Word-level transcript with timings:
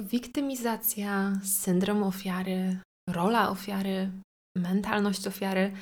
Wiktymizacja, 0.00 1.40
syndrom 1.44 2.02
ofiary, 2.02 2.78
rola 3.10 3.50
ofiary, 3.50 4.10
mentalność 4.56 5.26
ofiary, 5.26 5.72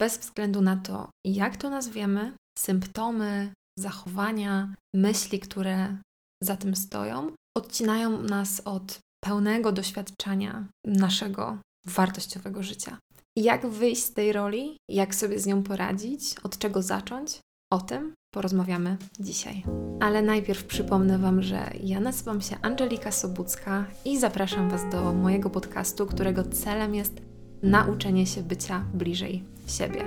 bez 0.00 0.18
względu 0.18 0.60
na 0.60 0.76
to, 0.76 1.10
jak 1.26 1.56
to 1.56 1.70
nazwiemy, 1.70 2.32
symptomy, 2.58 3.52
zachowania, 3.78 4.74
myśli, 4.94 5.40
które 5.40 5.96
za 6.42 6.56
tym 6.56 6.76
stoją, 6.76 7.32
odcinają 7.56 8.22
nas 8.22 8.62
od 8.64 8.98
pełnego 9.24 9.72
doświadczenia 9.72 10.66
naszego 10.86 11.58
wartościowego 11.86 12.62
życia. 12.62 12.98
Jak 13.38 13.66
wyjść 13.66 14.04
z 14.04 14.12
tej 14.12 14.32
roli, 14.32 14.76
jak 14.90 15.14
sobie 15.14 15.38
z 15.38 15.46
nią 15.46 15.62
poradzić, 15.62 16.34
od 16.42 16.58
czego 16.58 16.82
zacząć, 16.82 17.40
o 17.72 17.80
tym 17.80 18.14
porozmawiamy 18.36 18.96
dzisiaj. 19.20 19.62
Ale 20.00 20.22
najpierw 20.22 20.64
przypomnę 20.64 21.18
Wam, 21.18 21.42
że 21.42 21.70
ja 21.82 22.00
nazywam 22.00 22.40
się 22.40 22.56
Angelika 22.62 23.12
Sobucka 23.12 23.84
i 24.04 24.18
zapraszam 24.18 24.70
Was 24.70 24.80
do 24.92 25.12
mojego 25.12 25.50
podcastu, 25.50 26.06
którego 26.06 26.42
celem 26.42 26.94
jest 26.94 27.20
nauczenie 27.62 28.26
się 28.26 28.42
bycia 28.42 28.84
bliżej 28.94 29.44
siebie. 29.66 30.04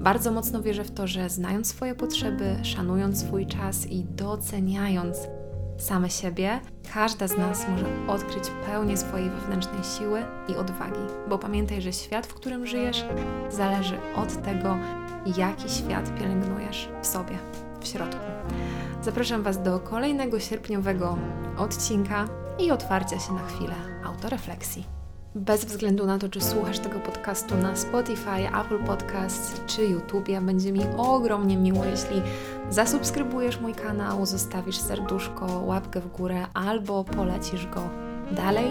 Bardzo 0.00 0.32
mocno 0.32 0.62
wierzę 0.62 0.84
w 0.84 0.90
to, 0.90 1.06
że 1.06 1.30
znając 1.30 1.66
swoje 1.66 1.94
potrzeby, 1.94 2.56
szanując 2.62 3.20
swój 3.20 3.46
czas 3.46 3.86
i 3.86 4.04
doceniając 4.04 5.18
same 5.78 6.10
siebie, 6.10 6.60
każda 6.94 7.28
z 7.28 7.36
nas 7.36 7.66
może 7.68 7.86
odkryć 8.08 8.44
pełnię 8.66 8.96
swojej 8.96 9.30
wewnętrznej 9.30 9.84
siły 9.84 10.22
i 10.48 10.56
odwagi. 10.56 11.00
Bo 11.28 11.38
pamiętaj, 11.38 11.82
że 11.82 11.92
świat, 11.92 12.26
w 12.26 12.34
którym 12.34 12.66
żyjesz, 12.66 13.04
zależy 13.50 13.96
od 14.16 14.42
tego, 14.42 14.76
jaki 15.36 15.68
świat 15.68 16.18
pielęgnujesz 16.18 16.88
w 17.02 17.06
sobie, 17.06 17.38
w 17.80 17.86
środku. 17.86 18.24
Zapraszam 19.02 19.42
Was 19.42 19.62
do 19.62 19.80
kolejnego 19.80 20.40
sierpniowego 20.40 21.18
odcinka 21.58 22.28
i 22.58 22.70
otwarcia 22.70 23.18
się 23.18 23.32
na 23.32 23.46
chwilę 23.46 23.74
autorefleksji. 24.04 25.00
Bez 25.34 25.64
względu 25.64 26.06
na 26.06 26.18
to, 26.18 26.28
czy 26.28 26.40
słuchasz 26.40 26.78
tego 26.78 27.00
podcastu 27.00 27.56
na 27.56 27.76
Spotify, 27.76 28.48
Apple 28.60 28.84
Podcasts 28.86 29.60
czy 29.66 29.84
YouTube, 29.86 30.28
będzie 30.42 30.72
mi 30.72 30.80
ogromnie 30.96 31.56
miło, 31.56 31.84
jeśli 31.84 32.22
zasubskrybujesz 32.70 33.60
mój 33.60 33.74
kanał, 33.74 34.26
zostawisz 34.26 34.78
serduszko, 34.78 35.46
łapkę 35.64 36.00
w 36.00 36.12
górę 36.16 36.46
albo 36.54 37.04
polecisz 37.04 37.66
go 37.66 37.80
dalej. 38.32 38.70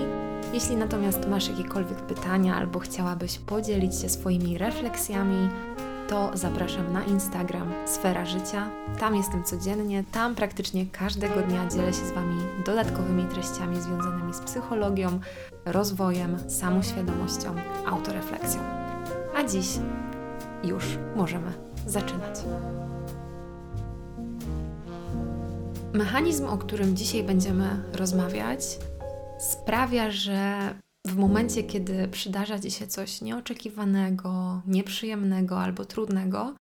Jeśli 0.54 0.76
natomiast 0.76 1.28
masz 1.28 1.50
jakiekolwiek 1.50 1.98
pytania 1.98 2.56
albo 2.56 2.80
chciałabyś 2.80 3.40
podzielić 3.40 4.02
się 4.02 4.10
swoimi 4.10 4.58
refleksjami, 4.58 5.50
to 6.10 6.32
zapraszam 6.34 6.94
na 6.94 7.04
Instagram 7.04 7.74
Sfera 7.86 8.26
Życia. 8.26 8.70
Tam 9.00 9.16
jestem 9.16 9.44
codziennie, 9.44 10.04
tam 10.12 10.36
praktycznie 10.36 10.86
każdego 10.86 11.42
dnia 11.42 11.68
dzielę 11.68 11.94
się 11.94 12.06
z 12.06 12.12
Wami 12.12 12.42
dodatkowymi 12.66 13.26
treściami 13.26 13.82
związanymi 13.82 14.34
z 14.34 14.40
psychologią, 14.40 15.20
rozwojem, 15.66 16.50
samoświadomością, 16.50 17.56
autorefleksją. 17.86 18.62
A 19.36 19.44
dziś 19.44 19.68
już 20.64 20.84
możemy 21.16 21.54
zaczynać. 21.88 22.36
Mechanizm, 25.94 26.46
o 26.46 26.58
którym 26.58 26.96
dzisiaj 26.96 27.24
będziemy 27.24 27.84
rozmawiać, 27.94 28.62
sprawia, 29.40 30.12
że 30.12 30.60
w 31.08 31.16
momencie, 31.16 31.64
kiedy 31.64 32.08
przydarza 32.08 32.60
Ci 32.60 32.72
się 32.72 32.88
coś 32.88 33.22
nieoczekiwanego, 33.22 34.62
nieprzyjemnego 34.68 35.60
albo 35.60 35.86
trudnego, 35.86 36.56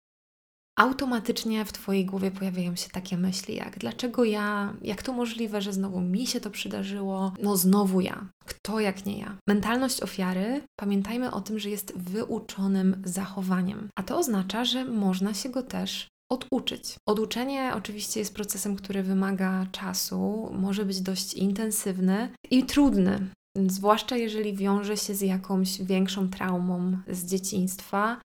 automatycznie 0.79 1.65
w 1.65 1.73
Twojej 1.73 2.05
głowie 2.05 2.31
pojawiają 2.31 2.75
się 2.75 2.89
takie 2.89 3.17
myśli 3.17 3.55
jak 3.55 3.79
dlaczego 3.79 4.23
ja, 4.23 4.73
jak 4.81 5.03
to 5.03 5.13
możliwe, 5.13 5.61
że 5.61 5.73
znowu 5.73 6.01
mi 6.01 6.27
się 6.27 6.41
to 6.41 6.51
przydarzyło, 6.51 7.33
no 7.43 7.57
znowu 7.57 8.01
ja, 8.01 8.27
kto 8.45 8.79
jak 8.79 9.05
nie 9.05 9.19
ja. 9.19 9.37
Mentalność 9.49 10.01
ofiary, 10.03 10.61
pamiętajmy 10.79 11.31
o 11.31 11.41
tym, 11.41 11.59
że 11.59 11.69
jest 11.69 11.97
wyuczonym 11.97 13.01
zachowaniem, 13.05 13.89
a 13.95 14.03
to 14.03 14.17
oznacza, 14.17 14.65
że 14.65 14.85
można 14.85 15.33
się 15.33 15.49
go 15.49 15.63
też 15.63 16.07
oduczyć. 16.31 16.95
Oduczenie 17.07 17.71
oczywiście 17.75 18.19
jest 18.19 18.33
procesem, 18.33 18.75
który 18.75 19.03
wymaga 19.03 19.65
czasu, 19.71 20.49
może 20.53 20.85
być 20.85 21.01
dość 21.01 21.33
intensywny 21.33 22.29
i 22.51 22.63
trudny. 22.63 23.27
Zwłaszcza 23.67 24.17
jeżeli 24.17 24.53
wiąże 24.53 24.97
się 24.97 25.15
z 25.15 25.21
jakąś 25.21 25.81
większą 25.81 26.29
traumą 26.29 26.97
z 27.07 27.25
dzieciństwa, 27.25 28.21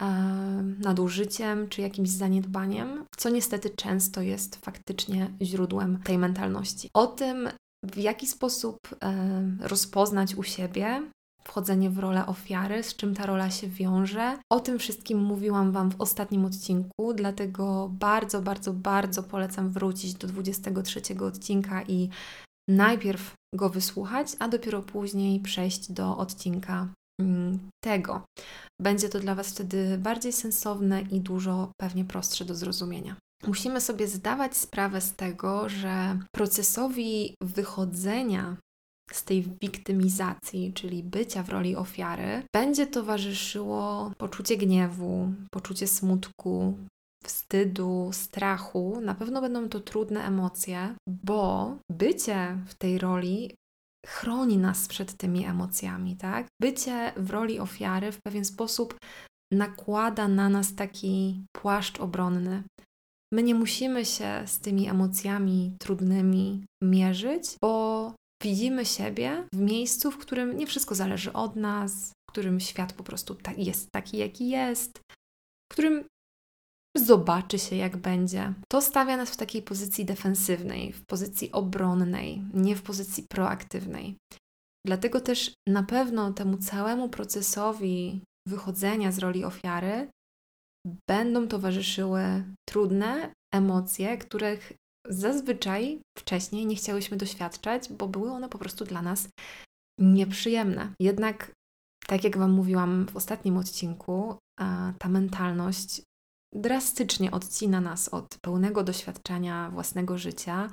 e, 0.00 0.06
nadużyciem 0.78 1.68
czy 1.68 1.82
jakimś 1.82 2.08
zaniedbaniem, 2.08 3.04
co 3.16 3.28
niestety 3.28 3.70
często 3.70 4.22
jest 4.22 4.56
faktycznie 4.56 5.30
źródłem 5.42 6.02
tej 6.04 6.18
mentalności. 6.18 6.90
O 6.94 7.06
tym, 7.06 7.48
w 7.84 7.96
jaki 7.96 8.26
sposób 8.26 8.78
e, 9.02 9.42
rozpoznać 9.60 10.34
u 10.34 10.42
siebie 10.42 11.02
wchodzenie 11.44 11.90
w 11.90 11.98
rolę 11.98 12.26
ofiary, 12.26 12.82
z 12.82 12.96
czym 12.96 13.14
ta 13.14 13.26
rola 13.26 13.50
się 13.50 13.68
wiąże. 13.68 14.38
O 14.52 14.60
tym 14.60 14.78
wszystkim 14.78 15.18
mówiłam 15.18 15.72
Wam 15.72 15.90
w 15.90 16.00
ostatnim 16.00 16.44
odcinku, 16.44 17.14
dlatego 17.14 17.88
bardzo, 17.92 18.42
bardzo, 18.42 18.72
bardzo 18.72 19.22
polecam 19.22 19.70
wrócić 19.70 20.14
do 20.14 20.28
23 20.28 21.00
odcinka 21.20 21.82
i 21.82 22.08
najpierw 22.68 23.34
go 23.54 23.70
wysłuchać, 23.70 24.36
a 24.38 24.48
dopiero 24.48 24.82
później 24.82 25.40
przejść 25.40 25.92
do 25.92 26.16
odcinka 26.16 26.88
mm, 27.20 27.58
tego. 27.84 28.22
Będzie 28.82 29.08
to 29.08 29.20
dla 29.20 29.34
Was 29.34 29.48
wtedy 29.48 29.98
bardziej 29.98 30.32
sensowne 30.32 31.02
i 31.02 31.20
dużo 31.20 31.72
pewnie 31.80 32.04
prostsze 32.04 32.44
do 32.44 32.54
zrozumienia. 32.54 33.16
Musimy 33.46 33.80
sobie 33.80 34.08
zdawać 34.08 34.56
sprawę 34.56 35.00
z 35.00 35.14
tego, 35.14 35.68
że 35.68 36.18
procesowi 36.34 37.34
wychodzenia 37.42 38.56
z 39.12 39.24
tej 39.24 39.44
wiktymizacji, 39.62 40.72
czyli 40.72 41.02
bycia 41.02 41.42
w 41.42 41.48
roli 41.48 41.76
ofiary, 41.76 42.42
będzie 42.54 42.86
towarzyszyło 42.86 44.12
poczucie 44.18 44.56
gniewu, 44.56 45.32
poczucie 45.50 45.86
smutku, 45.86 46.74
wstydu, 47.24 48.10
strachu, 48.12 49.00
na 49.00 49.14
pewno 49.14 49.40
będą 49.40 49.68
to 49.68 49.80
trudne 49.80 50.24
emocje, 50.24 50.94
bo 51.24 51.76
bycie 51.92 52.58
w 52.66 52.74
tej 52.74 52.98
roli 52.98 53.54
chroni 54.06 54.58
nas 54.58 54.88
przed 54.88 55.16
tymi 55.16 55.44
emocjami, 55.44 56.16
tak? 56.16 56.46
Bycie 56.62 57.12
w 57.16 57.30
roli 57.30 57.58
ofiary 57.60 58.12
w 58.12 58.22
pewien 58.22 58.44
sposób 58.44 58.98
nakłada 59.52 60.28
na 60.28 60.48
nas 60.48 60.74
taki 60.74 61.44
płaszcz 61.56 62.00
obronny. 62.00 62.62
My 63.32 63.42
nie 63.42 63.54
musimy 63.54 64.04
się 64.04 64.42
z 64.46 64.58
tymi 64.58 64.88
emocjami 64.88 65.76
trudnymi 65.78 66.64
mierzyć, 66.82 67.56
bo 67.62 68.14
widzimy 68.42 68.84
siebie 68.84 69.44
w 69.54 69.58
miejscu, 69.58 70.10
w 70.10 70.18
którym 70.18 70.56
nie 70.56 70.66
wszystko 70.66 70.94
zależy 70.94 71.32
od 71.32 71.56
nas, 71.56 72.12
w 72.28 72.32
którym 72.32 72.60
świat 72.60 72.92
po 72.92 73.04
prostu 73.04 73.36
jest 73.56 73.88
taki, 73.92 74.16
jaki 74.16 74.48
jest, 74.48 74.98
w 75.72 75.72
którym 75.72 76.04
zobaczy 76.96 77.58
się, 77.58 77.76
jak 77.76 77.96
będzie. 77.96 78.54
To 78.68 78.82
stawia 78.82 79.16
nas 79.16 79.30
w 79.30 79.36
takiej 79.36 79.62
pozycji 79.62 80.04
defensywnej, 80.04 80.92
w 80.92 81.06
pozycji 81.06 81.52
obronnej, 81.52 82.44
nie 82.54 82.76
w 82.76 82.82
pozycji 82.82 83.26
proaktywnej. 83.30 84.16
Dlatego 84.86 85.20
też 85.20 85.52
na 85.68 85.82
pewno 85.82 86.32
temu 86.32 86.58
całemu 86.58 87.08
procesowi 87.08 88.22
wychodzenia 88.48 89.12
z 89.12 89.18
roli 89.18 89.44
ofiary 89.44 90.10
będą 91.08 91.48
towarzyszyły 91.48 92.44
trudne 92.68 93.32
emocje, 93.54 94.18
których 94.18 94.72
zazwyczaj 95.08 96.00
wcześniej 96.18 96.66
nie 96.66 96.76
chciałyśmy 96.76 97.16
doświadczać, 97.16 97.92
bo 97.92 98.08
były 98.08 98.30
one 98.30 98.48
po 98.48 98.58
prostu 98.58 98.84
dla 98.84 99.02
nas 99.02 99.28
nieprzyjemne. 100.00 100.92
Jednak, 101.00 101.52
tak 102.06 102.24
jak 102.24 102.38
Wam 102.38 102.50
mówiłam 102.50 103.06
w 103.06 103.16
ostatnim 103.16 103.56
odcinku, 103.56 104.38
ta 104.98 105.08
mentalność 105.08 106.02
drastycznie 106.54 107.30
odcina 107.30 107.80
nas 107.80 108.08
od 108.08 108.38
pełnego 108.42 108.84
doświadczenia 108.84 109.70
własnego 109.70 110.18
życia, 110.18 110.68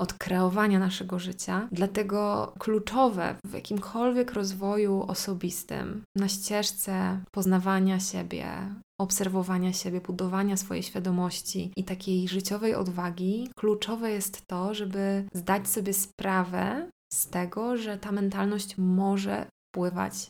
od 0.00 0.12
kreowania 0.12 0.78
naszego 0.78 1.18
życia. 1.18 1.68
Dlatego 1.72 2.52
kluczowe 2.58 3.34
w 3.44 3.52
jakimkolwiek 3.52 4.32
rozwoju 4.32 5.02
osobistym, 5.02 6.02
na 6.16 6.28
ścieżce 6.28 7.20
poznawania 7.30 8.00
siebie, 8.00 8.74
obserwowania 9.00 9.72
siebie, 9.72 10.00
budowania 10.00 10.56
swojej 10.56 10.82
świadomości 10.82 11.72
i 11.76 11.84
takiej 11.84 12.28
życiowej 12.28 12.74
odwagi, 12.74 13.50
kluczowe 13.56 14.10
jest 14.10 14.46
to, 14.46 14.74
żeby 14.74 15.28
zdać 15.34 15.68
sobie 15.68 15.94
sprawę 15.94 16.90
z 17.12 17.28
tego, 17.28 17.76
że 17.76 17.98
ta 17.98 18.12
mentalność 18.12 18.78
może 18.78 19.46
wpływać 19.68 20.28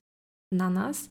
na 0.53 0.71
nas 0.71 1.09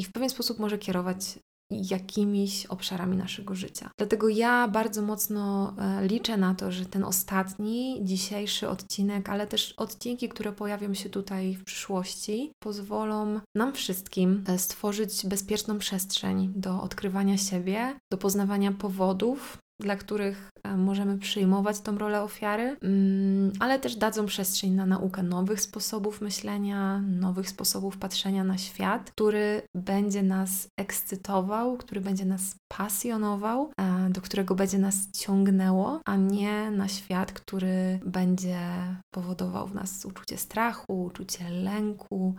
i 0.00 0.04
w 0.04 0.12
pewien 0.12 0.30
sposób 0.30 0.58
może 0.58 0.78
kierować 0.78 1.38
jakimiś 1.70 2.66
obszarami 2.66 3.16
naszego 3.16 3.54
życia. 3.54 3.90
Dlatego 3.98 4.28
ja 4.28 4.68
bardzo 4.68 5.02
mocno 5.02 5.74
e, 5.78 6.06
liczę 6.06 6.36
na 6.36 6.54
to, 6.54 6.72
że 6.72 6.86
ten 6.86 7.04
ostatni, 7.04 8.00
dzisiejszy 8.02 8.68
odcinek, 8.68 9.28
ale 9.28 9.46
też 9.46 9.74
odcinki, 9.76 10.28
które 10.28 10.52
pojawią 10.52 10.94
się 10.94 11.10
tutaj 11.10 11.54
w 11.54 11.64
przyszłości, 11.64 12.52
pozwolą 12.62 13.40
nam 13.54 13.72
wszystkim 13.72 14.44
e, 14.48 14.58
stworzyć 14.58 15.26
bezpieczną 15.26 15.78
przestrzeń 15.78 16.52
do 16.56 16.82
odkrywania 16.82 17.38
siebie, 17.38 18.00
do 18.12 18.18
poznawania 18.18 18.72
powodów, 18.72 19.58
dla 19.80 19.96
których 19.96 20.50
e, 20.62 20.76
możemy 20.76 21.18
przyjmować 21.18 21.80
tą 21.80 21.98
rolę 21.98 22.22
ofiary, 22.22 22.76
mm, 22.82 23.52
ale 23.60 23.78
też 23.78 23.96
dadzą 23.96 24.26
przestrzeń 24.26 24.72
na 24.72 24.86
naukę 24.86 25.22
nowych 25.22 25.60
sposobów 25.60 26.20
myślenia, 26.20 26.98
nowych 26.98 27.48
sposobów 27.48 27.98
patrzenia 27.98 28.44
na 28.44 28.58
świat, 28.58 29.10
który 29.10 29.62
będzie 29.74 30.22
nas 30.22 30.68
ekscytował, 30.80 31.76
który 31.76 32.00
będzie 32.00 32.24
nas 32.24 32.56
pasjonował, 32.68 33.72
e, 33.80 34.10
do 34.10 34.20
którego 34.20 34.54
będzie 34.54 34.78
nas 34.78 35.10
ciągnęło, 35.10 36.00
a 36.06 36.16
nie 36.16 36.70
na 36.70 36.88
świat, 36.88 37.32
który 37.32 38.00
będzie 38.04 38.58
powodował 39.14 39.66
w 39.66 39.74
nas 39.74 40.04
uczucie 40.04 40.36
strachu, 40.36 41.04
uczucie 41.04 41.50
lęku, 41.50 42.34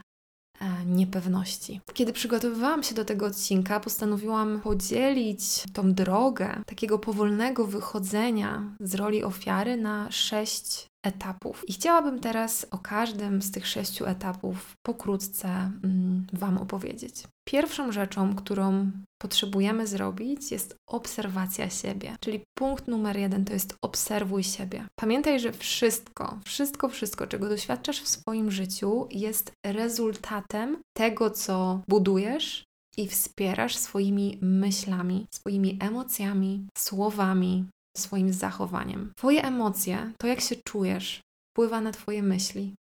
niepewności. 0.86 1.82
Kiedy 1.94 2.14
przygotowywałam 2.14 2.84
się 2.84 2.96
do 2.96 3.06
tego 3.06 3.26
odcinka, 3.26 3.80
postanowiłam 3.80 4.62
podzielić 4.62 5.64
tą 5.74 5.94
drogę 5.94 6.64
takiego 6.66 7.00
powolnego 7.00 7.66
wychodzenia 7.66 8.76
z 8.80 8.96
roli 8.96 9.24
ofiary 9.24 9.78
na 9.78 10.12
sześć 10.12 10.89
etapów. 11.06 11.70
I 11.70 11.74
chciałabym 11.74 12.20
teraz 12.20 12.66
o 12.72 12.78
każdym 12.78 13.42
z 13.42 13.52
tych 13.52 13.68
sześciu 13.68 14.06
etapów 14.06 14.76
pokrótce 14.86 15.48
mm, 15.48 16.28
Wam 16.34 16.58
opowiedzieć. 16.58 17.24
Pierwszą 17.48 17.92
rzeczą, 17.92 18.36
którą 18.36 18.92
potrzebujemy 19.22 19.88
zrobić, 19.88 20.52
jest 20.52 20.76
obserwacja 20.90 21.70
siebie. 21.70 22.16
Czyli 22.20 22.44
punkt 22.58 22.88
numer 22.88 23.18
jeden 23.18 23.46
to 23.46 23.54
jest 23.54 23.76
obserwuj 23.82 24.44
siebie. 24.44 24.86
Pamiętaj, 25.00 25.40
że 25.40 25.52
wszystko, 25.52 26.40
wszystko, 26.46 26.90
wszystko, 26.90 27.28
czego 27.28 27.50
doświadczasz 27.50 28.02
w 28.02 28.10
swoim 28.10 28.52
życiu, 28.52 29.08
jest 29.12 29.52
rezultatem 29.66 30.78
tego, 30.98 31.30
co 31.30 31.82
budujesz 31.88 32.64
i 32.98 33.08
wspierasz 33.08 33.76
swoimi 33.76 34.38
myślami, 34.42 35.28
swoimi 35.32 35.78
emocjami, 35.82 36.68
słowami, 36.78 37.66
swoim 37.98 38.34
zachowaniem. 38.34 39.12
Twoje 39.18 39.44
emocje, 39.44 40.14
to 40.18 40.28
jak 40.28 40.42
się 40.42 40.56
czujesz, 40.56 41.22
wpływa 41.54 41.82
na 41.82 41.92
Twoje 41.92 42.24
myśli. 42.24 42.76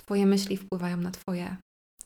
Twoje 0.00 0.26
myśli 0.26 0.56
wpływają 0.56 0.96
na 0.96 1.10
Twoje 1.10 1.56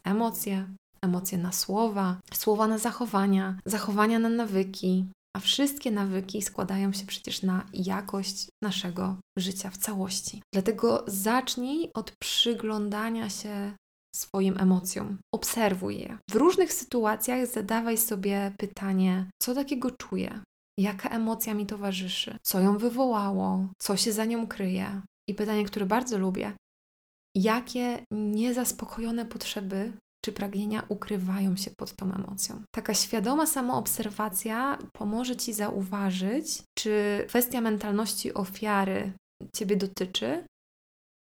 emocje, 0.05 0.69
emocje 1.05 1.39
na 1.39 1.53
słowa, 1.53 2.21
słowa 2.35 2.67
na 2.67 2.79
zachowania, 2.79 3.59
zachowania 3.67 4.19
na 4.19 4.29
nawyki, 4.29 5.07
a 5.37 5.41
wszystkie 5.41 5.91
nawyki 5.91 6.43
składają 6.43 6.93
się 6.93 7.07
przecież 7.07 7.43
na 7.43 7.67
jakość 7.73 8.49
naszego 8.65 9.17
życia 9.39 9.71
w 9.71 9.77
całości. 9.77 10.43
Dlatego 10.55 11.05
zacznij 11.07 11.91
od 11.95 12.13
przyglądania 12.23 13.31
się 13.31 13.73
swoim 14.17 14.59
emocjom. 14.59 15.19
Obserwuj 15.35 15.99
je. 15.99 16.19
W 16.31 16.35
różnych 16.35 16.73
sytuacjach 16.73 17.47
zadawaj 17.47 17.99
sobie 17.99 18.53
pytanie, 18.59 19.31
co 19.43 19.55
takiego 19.55 19.91
czuję? 19.91 20.41
Jaka 20.81 21.09
emocja 21.09 21.55
mi 21.55 21.67
towarzyszy? 21.67 22.39
Co 22.43 22.61
ją 22.61 22.79
wywołało? 22.79 23.69
Co 23.79 23.97
się 23.97 24.13
za 24.13 24.25
nią 24.25 24.47
kryje? 24.47 25.03
I 25.29 25.35
pytanie, 25.35 25.65
które 25.65 25.87
bardzo 25.87 26.19
lubię, 26.19 26.53
jakie 27.37 28.05
niezaspokojone 28.11 29.27
potrzeby 29.27 29.93
czy 30.25 30.33
pragnienia 30.33 30.83
ukrywają 30.89 31.57
się 31.57 31.71
pod 31.79 31.97
tą 31.97 32.15
emocją. 32.15 32.63
Taka 32.75 32.95
świadoma 32.95 33.47
samoobserwacja 33.47 34.79
pomoże 34.93 35.37
Ci 35.37 35.53
zauważyć, 35.53 36.63
czy 36.79 37.25
kwestia 37.29 37.61
mentalności 37.61 38.35
ofiary 38.35 39.13
Ciebie 39.57 39.77
dotyczy, 39.77 40.45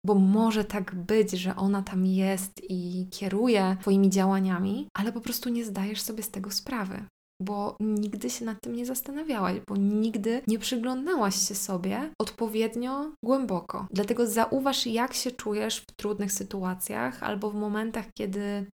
bo 0.05 0.15
może 0.15 0.65
tak 0.65 0.95
być, 0.95 1.31
że 1.31 1.55
ona 1.55 1.81
tam 1.81 2.05
jest 2.05 2.51
i 2.69 3.07
kieruje 3.11 3.77
Twoimi 3.81 4.09
działaniami, 4.09 4.87
ale 4.93 5.11
po 5.11 5.21
prostu 5.21 5.49
nie 5.49 5.65
zdajesz 5.65 6.01
sobie 6.01 6.23
z 6.23 6.31
tego 6.31 6.51
sprawy 6.51 7.05
bo 7.41 7.75
nigdy 7.79 8.29
się 8.29 8.45
nad 8.45 8.61
tym 8.61 8.75
nie 8.75 8.85
zastanawiałaś, 8.85 9.55
bo 9.67 9.75
nigdy 9.77 10.41
nie 10.47 10.59
przyglądałaś 10.59 11.47
się 11.47 11.55
sobie 11.55 12.11
odpowiednio 12.21 13.11
głęboko. 13.25 13.87
Dlatego 13.91 14.27
zauważ, 14.27 14.85
jak 14.85 15.13
się 15.13 15.31
czujesz 15.31 15.77
w 15.77 15.95
trudnych 15.99 16.31
sytuacjach 16.31 17.23
albo 17.23 17.51
w 17.51 17.55
momentach, 17.55 18.05
kiedy 18.17 18.65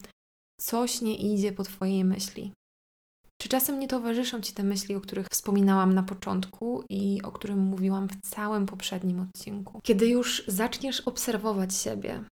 coś 0.62 1.02
nie 1.02 1.16
idzie 1.16 1.52
po 1.52 1.64
Twojej 1.64 2.06
myśli. 2.06 2.52
Czy 3.42 3.50
czasem 3.50 3.80
nie 3.80 3.88
towarzyszą 3.88 4.42
Ci 4.42 4.54
te 4.54 4.64
myśli, 4.64 4.96
o 4.96 5.02
których 5.02 5.28
wspominałam 5.32 5.94
na 5.94 6.04
początku 6.04 6.84
i 6.90 7.22
o 7.24 7.32
którym 7.32 7.60
mówiłam 7.60 8.08
w 8.08 8.30
całym 8.30 8.66
poprzednim 8.66 9.20
odcinku? 9.20 9.80
Kiedy 9.84 10.08
już 10.08 10.44
zaczniesz 10.48 11.02
obserwować 11.02 11.76
siebie, 11.76 12.24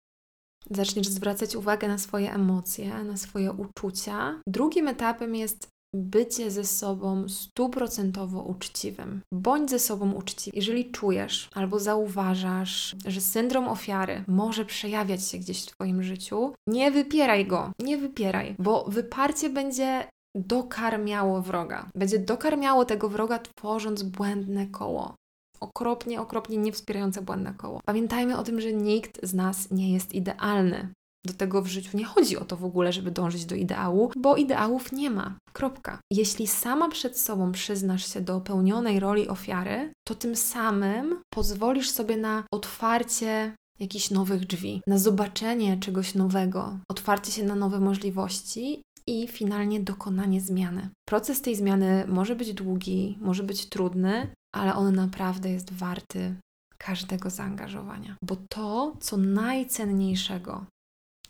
zaczniesz 0.71 1.09
zwracać 1.09 1.57
uwagę 1.57 1.89
na 1.89 1.99
swoje 1.99 2.33
emocje, 2.33 3.05
na 3.05 3.17
swoje 3.17 3.53
uczucia, 3.53 4.41
drugim 4.47 4.89
etapem 4.89 5.35
jest 5.35 5.69
bycie 5.95 6.51
ze 6.51 6.65
sobą 6.65 7.29
stuprocentowo 7.29 8.43
uczciwym. 8.43 9.21
Bądź 9.35 9.71
ze 9.71 9.79
sobą 9.79 10.13
uczciwy. 10.13 10.57
Jeżeli 10.57 10.91
czujesz 10.91 11.51
albo 11.55 11.79
zauważasz, 11.79 12.97
że 13.07 13.21
syndrom 13.21 13.69
ofiary 13.69 14.25
może 14.29 14.65
przejawiać 14.65 15.29
się 15.29 15.39
gdzieś 15.39 15.63
w 15.63 15.67
Twoim 15.67 16.03
życiu, 16.03 16.55
nie 16.69 16.91
wypieraj 16.91 17.47
go, 17.47 17.73
nie 17.79 17.99
wypieraj, 17.99 18.55
bo 18.59 18.85
wyparcie 18.89 19.51
będzie 19.51 20.09
dokarmiało 20.35 21.43
wroga. 21.43 21.91
Będzie 21.95 22.19
dokarmiało 22.19 22.85
tego 22.85 23.09
wroga, 23.09 23.39
tworząc 23.39 24.03
błędne 24.03 24.67
koło. 24.67 25.15
Okropnie, 25.61 26.21
okropnie 26.21 26.57
niewspierające 26.57 27.23
błędne 27.23 27.55
koło. 27.55 27.81
Pamiętajmy 27.85 28.39
o 28.39 28.43
tym, 28.43 28.61
że 28.61 28.73
nikt 28.73 29.27
z 29.27 29.35
nas 29.35 29.71
nie 29.71 29.93
jest 29.93 30.15
idealny 30.15 30.89
do 31.27 31.35
tego 31.35 31.63
w 31.63 31.67
życiu 31.67 31.97
nie 31.97 32.05
chodzi 32.05 32.37
o 32.37 32.45
to 32.45 32.57
w 32.57 32.65
ogóle, 32.65 32.93
żeby 32.93 33.11
dążyć 33.11 33.45
do 33.45 33.55
ideału, 33.55 34.11
bo 34.17 34.37
ideałów 34.37 34.93
nie 34.93 35.11
ma. 35.11 35.37
Kropka. 35.53 35.99
Jeśli 36.13 36.47
sama 36.47 36.89
przed 36.89 37.19
sobą 37.19 37.53
przyznasz 37.53 38.13
się 38.15 38.21
do 38.21 38.41
pełnionej 38.41 39.01
roli 39.01 39.29
ofiary, 39.29 39.93
to 40.09 40.15
tym 40.15 40.37
samym 40.37 41.21
pozwolisz 41.31 41.91
sobie 41.91 42.17
na 42.17 42.45
otwarcie 42.53 43.55
jakichś 43.81 44.11
nowych 44.11 44.47
drzwi, 44.47 44.83
na 44.87 44.99
zobaczenie 44.99 45.77
czegoś 45.77 46.15
nowego, 46.15 46.79
otwarcie 46.89 47.33
się 47.33 47.45
na 47.45 47.55
nowe 47.55 47.81
możliwości 47.81 48.83
i 49.07 49.29
finalnie 49.29 49.81
dokonanie 49.81 50.41
zmiany. 50.41 50.89
Proces 51.09 51.43
tej 51.43 51.57
zmiany 51.57 52.05
może 52.09 52.37
być 52.37 52.55
długi, 52.55 53.19
może 53.21 53.43
być 53.43 53.69
trudny, 53.69 54.35
ale 54.55 54.75
on 54.75 54.95
naprawdę 54.95 55.51
jest 55.51 55.73
warty 55.73 56.35
każdego 56.79 57.31
zaangażowania. 57.31 58.17
Bo 58.25 58.37
to, 58.49 58.97
co 59.01 59.17
najcenniejszego 59.17 60.67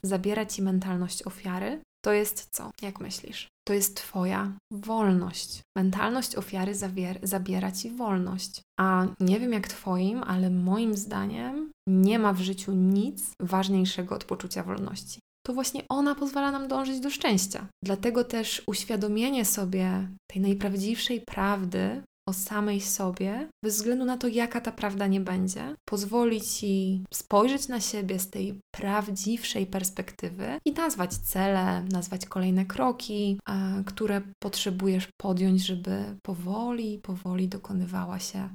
zabiera 0.05 0.47
ci 0.47 0.63
mentalność 0.63 1.23
ofiary, 1.23 1.81
to 2.05 2.13
jest 2.13 2.49
co? 2.51 2.71
Jak 2.83 3.01
myślisz? 3.01 3.49
To 3.69 3.73
jest 3.73 3.97
Twoja 3.97 4.53
wolność. 4.73 5.61
Mentalność 5.77 6.37
ofiary 6.37 6.75
zawier- 6.75 7.19
zabiera 7.23 7.73
ci 7.73 7.91
wolność. 7.91 8.61
A 8.81 9.07
nie 9.21 9.41
wiem 9.41 9.53
jak 9.53 9.69
Twoim, 9.69 10.23
ale 10.23 10.51
moim 10.51 10.97
zdaniem 10.97 11.71
nie 11.89 12.19
ma 12.19 12.33
w 12.33 12.41
życiu 12.41 12.73
nic 12.73 13.31
ważniejszego 13.41 14.15
od 14.15 14.25
poczucia 14.25 14.63
wolności. 14.63 15.19
To 15.47 15.55
właśnie 15.55 15.83
ona 15.89 16.15
pozwala 16.15 16.51
nam 16.51 16.69
dążyć 16.69 17.01
do 17.01 17.11
szczęścia. 17.11 17.67
Dlatego 17.85 18.25
też 18.25 18.63
uświadomienie 18.67 19.45
sobie 19.45 20.09
tej 20.31 20.43
najprawdziwszej 20.43 21.21
prawdy 21.21 22.03
o 22.29 22.33
samej 22.33 22.81
sobie, 22.81 23.49
bez 23.65 23.77
względu 23.77 24.05
na 24.05 24.17
to, 24.17 24.29
jaka 24.29 24.61
ta 24.61 24.73
prawda 24.73 25.07
nie 25.07 25.21
będzie, 25.21 25.75
pozwoli 25.89 26.41
ci 26.41 27.05
spojrzeć 27.15 27.69
na 27.69 27.81
siebie 27.81 28.19
z 28.19 28.31
tej 28.31 28.61
prawdziwszej 28.75 29.67
perspektywy 29.67 30.59
i 30.65 30.73
nazwać 30.73 31.15
cele, 31.15 31.83
nazwać 31.83 32.27
kolejne 32.27 32.67
kroki, 32.67 33.41
które 33.87 34.21
potrzebujesz 34.43 35.09
podjąć, 35.21 35.67
żeby 35.67 36.17
powoli, 36.23 36.99
powoli 36.99 37.49
dokonywała 37.49 38.19
się 38.19 38.49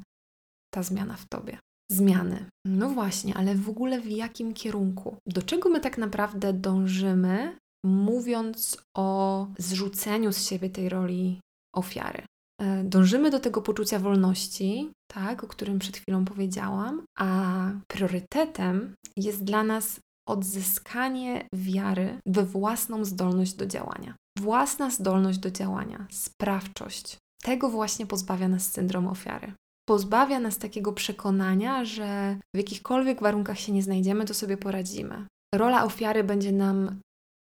ta 0.74 0.83
zmiana 0.83 1.17
w 1.17 1.25
tobie. 1.29 1.57
Zmiany. 1.91 2.45
No 2.65 2.89
właśnie, 2.89 3.36
ale 3.36 3.55
w 3.55 3.69
ogóle 3.69 4.01
w 4.01 4.12
jakim 4.12 4.53
kierunku? 4.53 5.17
Do 5.25 5.41
czego 5.41 5.69
my 5.69 5.79
tak 5.79 5.97
naprawdę 5.97 6.53
dążymy, 6.53 7.57
mówiąc 7.86 8.77
o 8.97 9.47
zrzuceniu 9.57 10.33
z 10.33 10.47
siebie 10.47 10.69
tej 10.69 10.89
roli 10.89 11.39
ofiary? 11.75 12.24
E, 12.61 12.83
dążymy 12.83 13.31
do 13.31 13.39
tego 13.39 13.61
poczucia 13.61 13.99
wolności, 13.99 14.91
tak, 15.11 15.43
o 15.43 15.47
którym 15.47 15.79
przed 15.79 15.97
chwilą 15.97 16.25
powiedziałam, 16.25 17.05
a 17.17 17.69
priorytetem 17.87 18.95
jest 19.17 19.43
dla 19.43 19.63
nas 19.63 19.99
odzyskanie 20.27 21.47
wiary 21.53 22.19
we 22.25 22.43
własną 22.43 23.05
zdolność 23.05 23.53
do 23.53 23.65
działania. 23.65 24.15
Własna 24.39 24.89
zdolność 24.89 25.39
do 25.39 25.51
działania, 25.51 26.07
sprawczość. 26.11 27.17
Tego 27.43 27.69
właśnie 27.69 28.05
pozbawia 28.05 28.47
nas 28.47 28.71
syndrom 28.71 29.07
ofiary. 29.07 29.53
Pozbawia 29.87 30.39
nas 30.39 30.57
takiego 30.57 30.93
przekonania, 30.93 31.85
że 31.85 32.39
w 32.55 32.57
jakichkolwiek 32.57 33.21
warunkach 33.21 33.59
się 33.59 33.71
nie 33.71 33.83
znajdziemy, 33.83 34.25
to 34.25 34.33
sobie 34.33 34.57
poradzimy. 34.57 35.27
Rola 35.55 35.83
ofiary 35.83 36.23
będzie 36.23 36.51
nam 36.51 36.99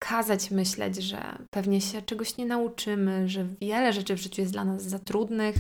kazać 0.01 0.51
myśleć, 0.51 0.95
że 0.95 1.37
pewnie 1.51 1.81
się 1.81 2.01
czegoś 2.01 2.37
nie 2.37 2.45
nauczymy, 2.45 3.29
że 3.29 3.47
wiele 3.61 3.93
rzeczy 3.93 4.15
w 4.15 4.21
życiu 4.21 4.41
jest 4.41 4.53
dla 4.53 4.65
nas 4.65 4.83
za 4.83 4.99
trudnych, 4.99 5.55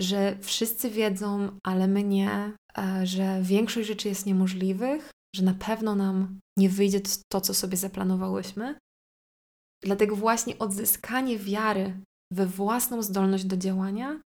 że 0.00 0.38
wszyscy 0.40 0.90
wiedzą, 0.90 1.58
ale 1.64 1.88
my 1.88 2.02
nie, 2.02 2.56
e, 2.78 3.06
że 3.06 3.42
większość 3.42 3.88
rzeczy 3.88 4.08
jest 4.08 4.26
niemożliwych, 4.26 5.10
że 5.36 5.42
na 5.42 5.54
pewno 5.54 5.94
nam 5.94 6.40
nie 6.58 6.68
wyjdzie 6.68 7.00
to, 7.32 7.40
co 7.40 7.54
sobie 7.54 7.76
zaplanowałyśmy. 7.76 8.78
Dlatego 9.82 10.16
właśnie 10.16 10.58
odzyskanie 10.58 11.38
wiary 11.38 12.00
we 12.32 12.46
własną 12.46 13.02
zdolność 13.02 13.44
do 13.44 13.56
działania 13.56 14.20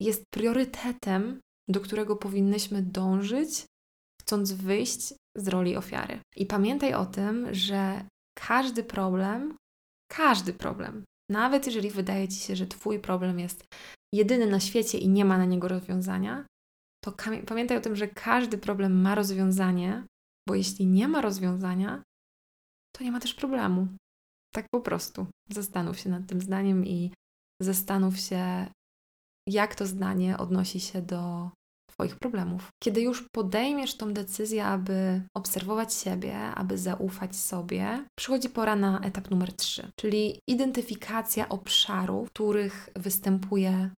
jest 0.00 0.22
priorytetem, 0.34 1.40
do 1.68 1.80
którego 1.80 2.16
powinnyśmy 2.16 2.82
dążyć, 2.82 3.66
chcąc 4.22 4.52
wyjść 4.52 5.14
z 5.36 5.48
roli 5.48 5.76
ofiary. 5.76 6.20
I 6.36 6.46
pamiętaj 6.46 6.94
o 6.94 7.06
tym, 7.06 7.54
że 7.54 8.04
każdy 8.38 8.84
problem, 8.84 9.56
każdy 10.10 10.52
problem, 10.52 11.04
nawet 11.30 11.66
jeżeli 11.66 11.90
wydaje 11.90 12.28
ci 12.28 12.40
się, 12.40 12.56
że 12.56 12.66
Twój 12.66 12.98
problem 12.98 13.38
jest 13.38 13.64
jedyny 14.14 14.46
na 14.46 14.60
świecie 14.60 14.98
i 14.98 15.08
nie 15.08 15.24
ma 15.24 15.38
na 15.38 15.44
niego 15.44 15.68
rozwiązania, 15.68 16.46
to 17.04 17.12
pamiętaj 17.46 17.76
o 17.76 17.80
tym, 17.80 17.96
że 17.96 18.08
każdy 18.08 18.58
problem 18.58 19.00
ma 19.00 19.14
rozwiązanie, 19.14 20.04
bo 20.48 20.54
jeśli 20.54 20.86
nie 20.86 21.08
ma 21.08 21.20
rozwiązania, 21.20 22.02
to 22.96 23.04
nie 23.04 23.12
ma 23.12 23.20
też 23.20 23.34
problemu. 23.34 23.88
Tak 24.54 24.66
po 24.74 24.80
prostu. 24.80 25.26
Zastanów 25.50 25.98
się 25.98 26.10
nad 26.10 26.26
tym 26.26 26.40
zdaniem 26.40 26.86
i 26.86 27.12
zastanów 27.62 28.18
się, 28.18 28.72
jak 29.48 29.74
to 29.74 29.86
zdanie 29.86 30.38
odnosi 30.38 30.80
się 30.80 31.02
do 31.02 31.50
Twoich 32.00 32.16
problemów. 32.16 32.68
Kiedy 32.82 33.00
już 33.00 33.28
podejmiesz 33.32 33.96
tą 33.96 34.12
decyzję, 34.12 34.64
aby 34.64 35.22
obserwować 35.36 35.94
siebie, 35.94 36.38
aby 36.38 36.78
zaufać 36.78 37.36
sobie, 37.36 38.04
przychodzi 38.18 38.48
pora 38.48 38.76
na 38.76 39.00
etap 39.00 39.30
numer 39.30 39.52
3, 39.52 39.90
czyli 39.96 40.40
identyfikacja 40.48 41.48
obszarów, 41.48 42.28
w 42.28 42.32
których 42.32 42.88
występuje 42.96 43.90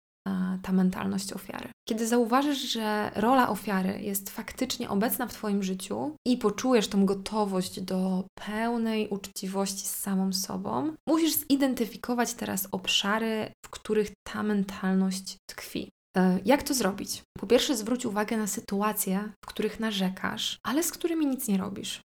ta 0.61 0.71
mentalność 0.71 1.33
ofiary. 1.33 1.69
Kiedy 1.89 2.07
zauważysz, 2.07 2.71
że 2.71 3.11
rola 3.15 3.49
ofiary 3.49 4.01
jest 4.01 4.29
faktycznie 4.29 4.89
obecna 4.89 5.27
w 5.27 5.33
Twoim 5.33 5.63
życiu 5.63 6.15
i 6.27 6.37
poczujesz 6.37 6.87
tą 6.87 7.05
gotowość 7.05 7.81
do 7.81 8.23
pełnej 8.47 9.09
uczciwości 9.09 9.87
z 9.87 9.95
samą 9.95 10.33
sobą, 10.33 10.93
musisz 11.07 11.33
zidentyfikować 11.33 12.33
teraz 12.33 12.67
obszary, 12.71 13.51
w 13.65 13.69
których 13.69 14.11
ta 14.23 14.43
mentalność 14.43 15.37
tkwi. 15.49 15.89
E, 16.17 16.39
jak 16.45 16.63
to 16.63 16.73
zrobić? 16.73 17.23
Po 17.37 17.47
pierwsze, 17.47 17.77
zwróć 17.77 18.05
uwagę 18.05 18.37
na 18.37 18.47
sytuacje, 18.47 19.33
w 19.45 19.47
których 19.47 19.79
narzekasz, 19.79 20.57
ale 20.63 20.83
z 20.83 20.91
którymi 20.91 21.25
nic 21.25 21.47
nie 21.47 21.57
robisz. 21.57 22.01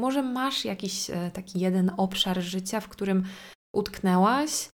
Może 0.00 0.22
masz 0.22 0.64
jakiś 0.64 1.10
e, 1.10 1.30
taki 1.30 1.60
jeden 1.60 1.92
obszar 1.96 2.40
życia, 2.42 2.80
w 2.80 2.88
którym 2.88 3.24
utknęłaś, 3.74 4.68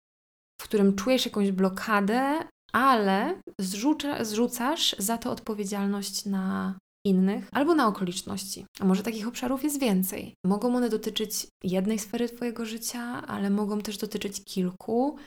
w 0.62 0.64
którym 0.64 0.96
czujesz 0.96 1.26
jakąś 1.26 1.52
blokadę, 1.52 2.40
ale 2.74 3.42
zrzuca, 3.62 4.24
zrzucasz 4.26 4.96
za 5.00 5.18
to 5.18 5.32
odpowiedzialność 5.32 6.26
na 6.26 6.78
innych 7.06 7.50
albo 7.52 7.76
na 7.76 7.88
okoliczności. 7.88 8.66
A 8.80 8.86
może 8.86 9.04
takich 9.04 9.28
obszarów 9.28 9.64
jest 9.64 9.80
więcej. 9.80 10.34
Mogą 10.46 10.76
one 10.76 10.90
dotyczyć 10.90 11.48
jednej 11.64 12.00
sfery 12.00 12.30
Twojego 12.30 12.66
życia, 12.66 13.02
ale 13.28 13.50
mogą 13.50 13.82
też 13.82 13.98
dotyczyć 13.98 14.44
kilku. 14.44 15.18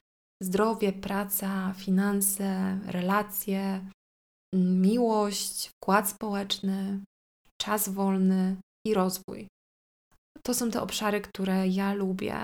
Zdrowie, 0.42 0.92
praca, 0.92 1.74
finanse, 1.76 2.78
relacje, 2.86 3.86
miłość, 4.54 5.68
wkład 5.68 6.08
społeczny, 6.08 7.00
czas 7.62 7.88
wolny 7.88 8.56
i 8.86 8.94
rozwój. 8.94 9.48
To 10.42 10.54
są 10.54 10.70
te 10.70 10.82
obszary, 10.82 11.20
które 11.20 11.68
ja 11.68 11.94
lubię, 11.94 12.34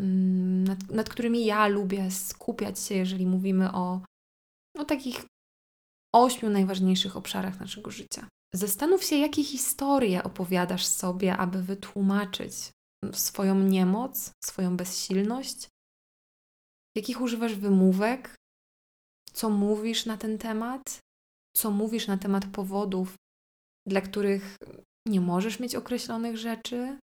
mm, 0.00 0.64
nad, 0.64 0.90
nad 0.90 1.08
którymi 1.08 1.44
ja 1.44 1.66
lubię 1.66 2.10
skupiać 2.10 2.80
się, 2.80 2.94
jeżeli 2.94 3.26
mówimy 3.26 3.72
o 3.72 4.00
o 4.78 4.84
takich 4.84 5.24
ośmiu 6.14 6.50
najważniejszych 6.50 7.16
obszarach 7.16 7.60
naszego 7.60 7.90
życia. 7.90 8.26
Zastanów 8.54 9.04
się, 9.04 9.16
jakie 9.16 9.44
historie 9.44 10.24
opowiadasz 10.24 10.86
sobie, 10.86 11.36
aby 11.36 11.62
wytłumaczyć 11.62 12.52
swoją 13.12 13.58
niemoc, 13.58 14.32
swoją 14.44 14.76
bezsilność, 14.76 15.68
jakich 16.96 17.20
używasz 17.20 17.54
wymówek, 17.54 18.34
co 19.32 19.50
mówisz 19.50 20.06
na 20.06 20.16
ten 20.16 20.38
temat, 20.38 20.98
co 21.56 21.70
mówisz 21.70 22.06
na 22.06 22.16
temat 22.16 22.46
powodów, 22.46 23.14
dla 23.86 24.00
których 24.00 24.56
nie 25.08 25.20
możesz 25.20 25.60
mieć 25.60 25.74
określonych 25.74 26.36
rzeczy, 26.36 26.98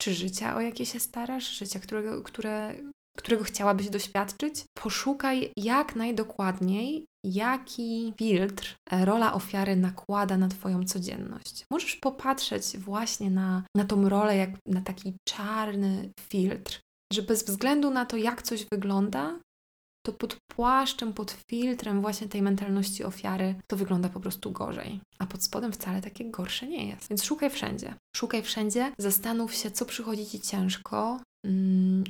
czy 0.00 0.14
życia, 0.14 0.56
o 0.56 0.60
jakie 0.60 0.86
się 0.86 1.00
starasz, 1.00 1.58
życia, 1.58 1.80
którego, 1.80 2.22
które, 2.22 2.74
którego 3.16 3.44
chciałabyś 3.44 3.90
doświadczyć, 3.90 4.64
poszukaj 4.78 5.52
jak 5.56 5.96
najdokładniej, 5.96 7.06
jaki 7.24 8.14
filtr 8.18 8.76
e, 8.90 9.04
rola 9.04 9.34
ofiary 9.34 9.76
nakłada 9.76 10.36
na 10.36 10.48
Twoją 10.48 10.84
codzienność. 10.84 11.64
Możesz 11.72 11.96
popatrzeć 11.96 12.78
właśnie 12.78 13.30
na, 13.30 13.62
na 13.76 13.84
tą 13.84 14.08
rolę 14.08 14.36
jak 14.36 14.50
na 14.66 14.80
taki 14.80 15.14
czarny 15.28 16.10
filtr, 16.20 16.80
że 17.12 17.22
bez 17.22 17.44
względu 17.44 17.90
na 17.90 18.06
to, 18.06 18.16
jak 18.16 18.42
coś 18.42 18.64
wygląda, 18.72 19.38
to 20.06 20.12
pod 20.12 20.36
płaszczem, 20.46 21.12
pod 21.12 21.30
filtrem 21.30 22.00
właśnie 22.00 22.28
tej 22.28 22.42
mentalności 22.42 23.04
ofiary 23.04 23.54
to 23.66 23.76
wygląda 23.76 24.08
po 24.08 24.20
prostu 24.20 24.52
gorzej. 24.52 25.00
A 25.18 25.26
pod 25.26 25.42
spodem 25.42 25.72
wcale 25.72 26.02
takie 26.02 26.30
gorsze 26.30 26.66
nie 26.66 26.88
jest. 26.88 27.08
Więc 27.08 27.24
szukaj 27.24 27.50
wszędzie. 27.50 27.94
Szukaj 28.16 28.42
wszędzie, 28.42 28.92
zastanów 28.98 29.54
się, 29.54 29.70
co 29.70 29.84
przychodzi 29.84 30.26
Ci 30.26 30.40
ciężko, 30.40 31.20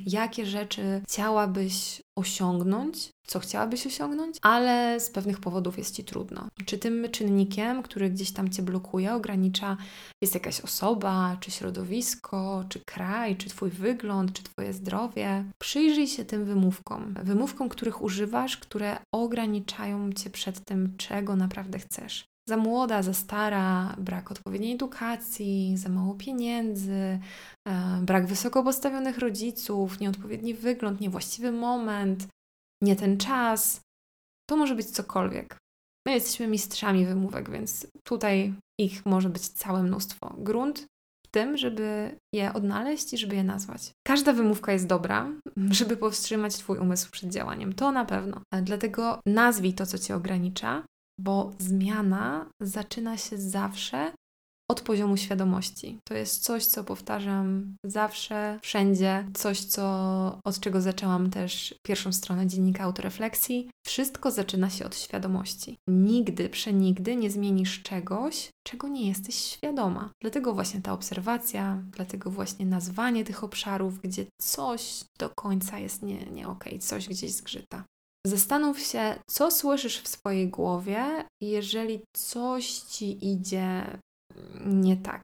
jakie 0.05 0.45
rzeczy 0.45 1.01
chciałabyś 1.05 2.01
osiągnąć, 2.15 3.09
co 3.27 3.39
chciałabyś 3.39 3.87
osiągnąć, 3.87 4.37
ale 4.41 4.99
z 4.99 5.09
pewnych 5.09 5.39
powodów 5.39 5.77
jest 5.77 5.95
ci 5.95 6.03
trudno. 6.03 6.47
Czy 6.65 6.77
tym 6.77 7.07
czynnikiem, 7.11 7.83
który 7.83 8.09
gdzieś 8.09 8.31
tam 8.31 8.49
cię 8.49 8.63
blokuje, 8.63 9.13
ogranicza, 9.13 9.77
jest 10.21 10.33
jakaś 10.33 10.61
osoba, 10.61 11.37
czy 11.39 11.51
środowisko, 11.51 12.65
czy 12.69 12.79
kraj, 12.85 13.37
czy 13.37 13.49
twój 13.49 13.69
wygląd, 13.69 14.33
czy 14.33 14.43
twoje 14.43 14.73
zdrowie? 14.73 15.45
Przyjrzyj 15.57 16.07
się 16.07 16.25
tym 16.25 16.45
wymówkom. 16.45 17.13
Wymówkom, 17.23 17.69
których 17.69 18.01
używasz, 18.01 18.57
które 18.57 18.97
ograniczają 19.13 20.11
cię 20.13 20.29
przed 20.29 20.65
tym, 20.65 20.97
czego 20.97 21.35
naprawdę 21.35 21.79
chcesz 21.79 22.25
za 22.49 22.57
młoda, 22.57 23.01
za 23.01 23.13
stara, 23.13 23.95
brak 23.97 24.31
odpowiedniej 24.31 24.73
edukacji, 24.73 25.77
za 25.77 25.89
mało 25.89 26.15
pieniędzy, 26.15 27.19
e, 27.67 28.01
brak 28.01 28.27
wysoko 28.27 28.63
postawionych 28.63 29.17
rodziców, 29.17 29.99
nieodpowiedni 29.99 30.53
wygląd, 30.53 31.01
niewłaściwy 31.01 31.51
moment, 31.51 32.27
nie 32.83 32.95
ten 32.95 33.17
czas. 33.17 33.81
To 34.49 34.57
może 34.57 34.75
być 34.75 34.87
cokolwiek. 34.89 35.57
My 36.07 36.13
jesteśmy 36.13 36.47
mistrzami 36.47 37.05
wymówek, 37.05 37.49
więc 37.49 37.87
tutaj 38.03 38.53
ich 38.79 39.05
może 39.05 39.29
być 39.29 39.47
całe 39.47 39.83
mnóstwo. 39.83 40.35
Grunt 40.37 40.85
w 41.25 41.31
tym, 41.31 41.57
żeby 41.57 42.17
je 42.35 42.53
odnaleźć 42.53 43.13
i 43.13 43.17
żeby 43.17 43.35
je 43.35 43.43
nazwać. 43.43 43.91
Każda 44.07 44.33
wymówka 44.33 44.71
jest 44.73 44.87
dobra, 44.87 45.31
żeby 45.79 45.97
powstrzymać 45.97 46.57
Twój 46.57 46.77
umysł 46.77 47.11
przed 47.11 47.29
działaniem. 47.29 47.73
To 47.73 47.91
na 47.91 48.05
pewno. 48.05 48.41
Dlatego 48.61 49.19
nazwij 49.25 49.73
to, 49.73 49.85
co 49.85 49.97
Cię 49.97 50.15
ogranicza, 50.15 50.83
bo 51.19 51.51
zmiana 51.59 52.45
zaczyna 52.61 53.17
się 53.17 53.37
zawsze 53.37 54.11
od 54.71 54.81
poziomu 54.81 55.17
świadomości. 55.17 55.99
To 56.07 56.13
jest 56.13 56.43
coś, 56.43 56.65
co 56.65 56.83
powtarzam 56.83 57.75
zawsze, 57.85 58.59
wszędzie, 58.61 59.27
coś, 59.33 59.59
co, 59.59 59.83
od 60.43 60.59
czego 60.59 60.81
zaczęłam 60.81 61.29
też 61.29 61.75
pierwszą 61.87 62.13
stronę 62.13 62.47
dziennika 62.47 62.83
autorefleksji. 62.83 63.69
Wszystko 63.85 64.31
zaczyna 64.31 64.69
się 64.69 64.85
od 64.85 64.97
świadomości. 64.97 65.77
Nigdy, 65.87 66.49
przenigdy 66.49 67.15
nie 67.15 67.31
zmienisz 67.31 67.83
czegoś, 67.83 68.49
czego 68.67 68.87
nie 68.87 69.07
jesteś 69.07 69.35
świadoma. 69.35 70.09
Dlatego 70.21 70.53
właśnie 70.53 70.81
ta 70.81 70.93
obserwacja, 70.93 71.83
dlatego 71.91 72.31
właśnie 72.31 72.65
nazwanie 72.65 73.25
tych 73.25 73.43
obszarów, 73.43 74.01
gdzie 74.01 74.25
coś 74.41 75.03
do 75.19 75.29
końca 75.29 75.79
jest 75.79 76.03
nie, 76.03 76.25
nie 76.25 76.47
okej, 76.47 76.73
okay, 76.73 76.79
coś 76.79 77.07
gdzieś 77.07 77.31
zgrzyta. 77.31 77.83
Zastanów 78.27 78.79
się, 78.79 79.19
co 79.29 79.51
słyszysz 79.51 80.01
w 80.01 80.07
swojej 80.07 80.49
głowie, 80.49 81.25
jeżeli 81.41 82.01
coś 82.15 82.69
ci 82.69 83.31
idzie 83.31 83.99
nie 84.65 84.97
tak. 84.97 85.21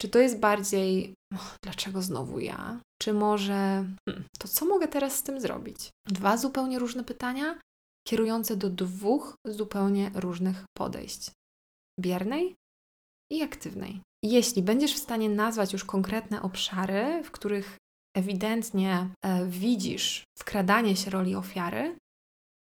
Czy 0.00 0.08
to 0.08 0.18
jest 0.18 0.38
bardziej, 0.38 1.14
oh, 1.34 1.56
dlaczego 1.64 2.02
znowu 2.02 2.40
ja? 2.40 2.80
Czy 3.02 3.12
może, 3.12 3.84
hmm, 4.08 4.24
to 4.38 4.48
co 4.48 4.66
mogę 4.66 4.88
teraz 4.88 5.16
z 5.16 5.22
tym 5.22 5.40
zrobić? 5.40 5.90
Dwa 6.06 6.36
zupełnie 6.36 6.78
różne 6.78 7.04
pytania, 7.04 7.60
kierujące 8.08 8.56
do 8.56 8.70
dwóch 8.70 9.34
zupełnie 9.46 10.10
różnych 10.14 10.64
podejść: 10.76 11.30
biernej 12.00 12.56
i 13.32 13.42
aktywnej. 13.42 14.00
Jeśli 14.24 14.62
będziesz 14.62 14.94
w 14.94 15.02
stanie 15.02 15.28
nazwać 15.28 15.72
już 15.72 15.84
konkretne 15.84 16.42
obszary, 16.42 17.22
w 17.24 17.30
których 17.30 17.76
ewidentnie 18.16 19.08
e, 19.24 19.46
widzisz 19.46 20.24
wkradanie 20.38 20.96
się 20.96 21.10
roli 21.10 21.34
ofiary, 21.34 21.96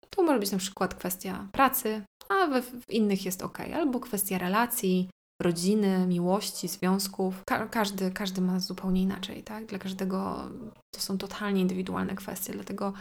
to 0.10 0.24
może 0.24 0.40
być 0.40 0.52
na 0.52 0.58
przykład 0.58 0.96
kwestia 0.96 1.48
pracy, 1.52 2.04
a 2.30 2.48
w, 2.48 2.64
w 2.64 2.92
innych 2.92 3.26
jest 3.26 3.42
ok, 3.42 3.60
albo 3.60 4.00
kwestia 4.00 4.38
relacji, 4.38 5.10
rodziny, 5.42 6.08
miłości, 6.08 6.68
związków. 6.68 7.44
Ka 7.48 7.68
każdy, 7.68 8.12
każdy 8.12 8.42
ma 8.42 8.60
zupełnie 8.60 9.02
inaczej, 9.02 9.44
tak? 9.44 9.66
Dla 9.66 9.80
każdego 9.80 10.50
to 10.96 11.02
są 11.02 11.18
totalnie 11.18 11.62
indywidualne 11.62 12.16
kwestie, 12.16 12.54
dlatego 12.54 12.94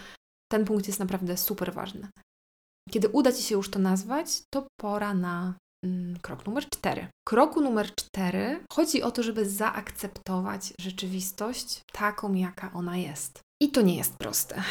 ten 0.52 0.64
punkt 0.64 0.86
jest 0.86 1.00
naprawdę 1.00 1.36
super 1.36 1.72
ważny. 1.72 2.08
Kiedy 2.90 3.08
uda 3.08 3.32
Ci 3.32 3.42
się 3.42 3.54
już 3.54 3.70
to 3.70 3.78
nazwać, 3.78 4.42
to 4.54 4.66
pora 4.80 5.14
na 5.14 5.54
krok 6.22 6.46
numer 6.46 6.68
cztery. 6.68 7.06
Kroku 7.28 7.60
numer 7.60 7.94
cztery 7.94 8.60
chodzi 8.72 9.02
o 9.02 9.10
to, 9.10 9.22
żeby 9.22 9.48
zaakceptować 9.48 10.72
rzeczywistość 10.80 11.82
taką, 11.92 12.34
jaka 12.34 12.72
ona 12.72 12.96
jest. 12.96 13.40
I 13.62 13.70
to 13.70 13.82
nie 13.82 13.96
jest 13.96 14.16
proste. 14.16 14.62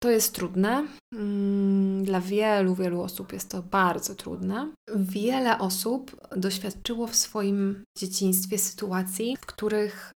to 0.00 0.10
jest 0.10 0.34
trudne. 0.34 0.86
Mm, 1.14 2.04
dla 2.04 2.20
wielu, 2.20 2.74
wielu 2.74 3.02
osób 3.02 3.32
jest 3.32 3.50
to 3.50 3.62
bardzo 3.62 4.14
trudne. 4.14 4.72
Wiele 4.96 5.58
osób 5.58 6.16
doświadczyło 6.36 7.06
w 7.06 7.16
swoim 7.16 7.84
dzieciństwie 7.98 8.58
sytuacji, 8.58 9.36
w 9.36 9.46
których 9.46 10.12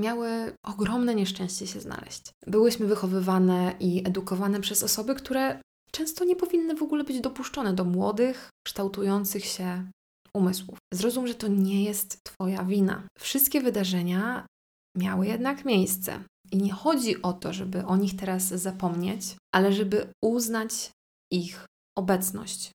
miały 0.00 0.52
ogromne 0.66 1.14
nieszczęście 1.14 1.66
się 1.66 1.80
znaleźć. 1.80 2.22
Byłyśmy 2.46 2.86
wychowywane 2.86 3.74
i 3.80 4.08
edukowane 4.08 4.60
przez 4.60 4.82
osoby, 4.82 5.14
które 5.14 5.60
często 5.94 6.24
nie 6.24 6.36
powinny 6.36 6.74
w 6.74 6.82
ogóle 6.82 7.04
być 7.04 7.20
dopuszczone 7.20 7.74
do 7.74 7.84
młodych, 7.84 8.50
kształtujących 8.66 9.44
się 9.44 9.90
umysłów. 10.34 10.78
Zrozum, 10.94 11.26
że 11.26 11.34
to 11.34 11.48
nie 11.48 11.84
jest 11.84 12.24
Twoja 12.24 12.64
wina. 12.64 13.02
Wszystkie 13.18 13.60
wydarzenia 13.60 14.46
miały 14.96 15.26
jednak 15.26 15.64
miejsce. 15.64 16.24
I 16.52 16.56
nie 16.56 16.72
chodzi 16.72 17.22
o 17.22 17.32
to, 17.32 17.52
żeby 17.52 17.86
o 17.86 17.96
nich 17.96 18.16
teraz 18.16 18.42
zapomnieć, 18.42 19.36
ale 19.54 19.72
żeby 19.72 20.12
uznać 20.24 20.90
ich 21.32 21.66
obecność 21.98 22.70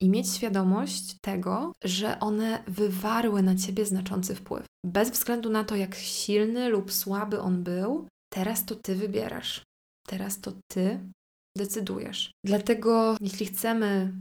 i 0.00 0.08
mieć 0.08 0.30
świadomość 0.30 1.16
tego, 1.24 1.72
że 1.84 2.20
one 2.20 2.62
wywarły 2.66 3.42
na 3.42 3.56
ciebie 3.56 3.86
znaczący 3.86 4.34
wpływ. 4.34 4.66
Bez 4.86 5.10
względu 5.10 5.50
na 5.50 5.64
to, 5.64 5.76
jak 5.76 5.94
silny 5.94 6.68
lub 6.68 6.92
słaby 6.92 7.40
on 7.40 7.62
był, 7.62 8.08
teraz 8.32 8.64
to 8.64 8.74
ty 8.74 8.94
wybierasz. 8.94 9.62
Teraz 10.06 10.40
to 10.40 10.52
ty 10.72 11.00
decydujesz. 11.56 12.30
Dlatego, 12.44 13.16
jeśli 13.20 13.46
chcemy 13.46 14.12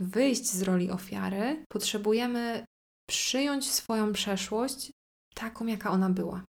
wyjść 0.00 0.46
z 0.46 0.62
roli 0.62 0.90
ofiary, 0.90 1.64
potrzebujemy 1.72 2.64
przyjąć 3.10 3.70
swoją 3.70 4.12
przeszłość 4.12 4.90
taką, 5.34 5.66
jaka 5.66 5.90
ona 5.90 6.10
była. 6.10 6.44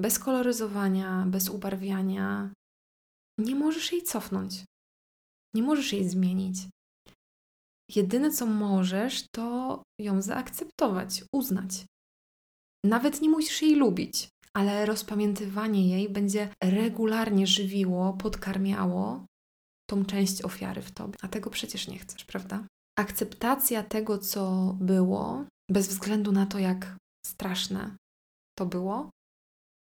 Bez 0.00 0.18
koloryzowania, 0.18 1.24
bez 1.26 1.48
ubarwiania. 1.48 2.52
Nie 3.38 3.54
możesz 3.54 3.92
jej 3.92 4.02
cofnąć. 4.02 4.64
Nie 5.54 5.62
możesz 5.62 5.92
jej 5.92 6.08
zmienić. 6.08 6.56
Jedyne, 7.94 8.30
co 8.30 8.46
możesz, 8.46 9.24
to 9.34 9.82
ją 10.00 10.22
zaakceptować, 10.22 11.24
uznać. 11.34 11.84
Nawet 12.84 13.20
nie 13.20 13.28
musisz 13.28 13.62
jej 13.62 13.74
lubić, 13.74 14.28
ale 14.56 14.86
rozpamiętywanie 14.86 15.88
jej 15.88 16.08
będzie 16.08 16.48
regularnie 16.64 17.46
żywiło, 17.46 18.12
podkarmiało 18.12 19.26
tą 19.92 20.04
część 20.04 20.42
ofiary 20.42 20.82
w 20.82 20.90
tobie. 20.90 21.14
A 21.22 21.28
tego 21.28 21.50
przecież 21.50 21.88
nie 21.88 21.98
chcesz, 21.98 22.24
prawda? 22.24 22.64
Akceptacja 22.98 23.82
tego, 23.82 24.18
co 24.18 24.74
było, 24.80 25.44
bez 25.70 25.88
względu 25.88 26.32
na 26.32 26.46
to, 26.46 26.58
jak 26.58 26.96
straszne 27.26 27.96
to 28.58 28.66
było, 28.66 29.10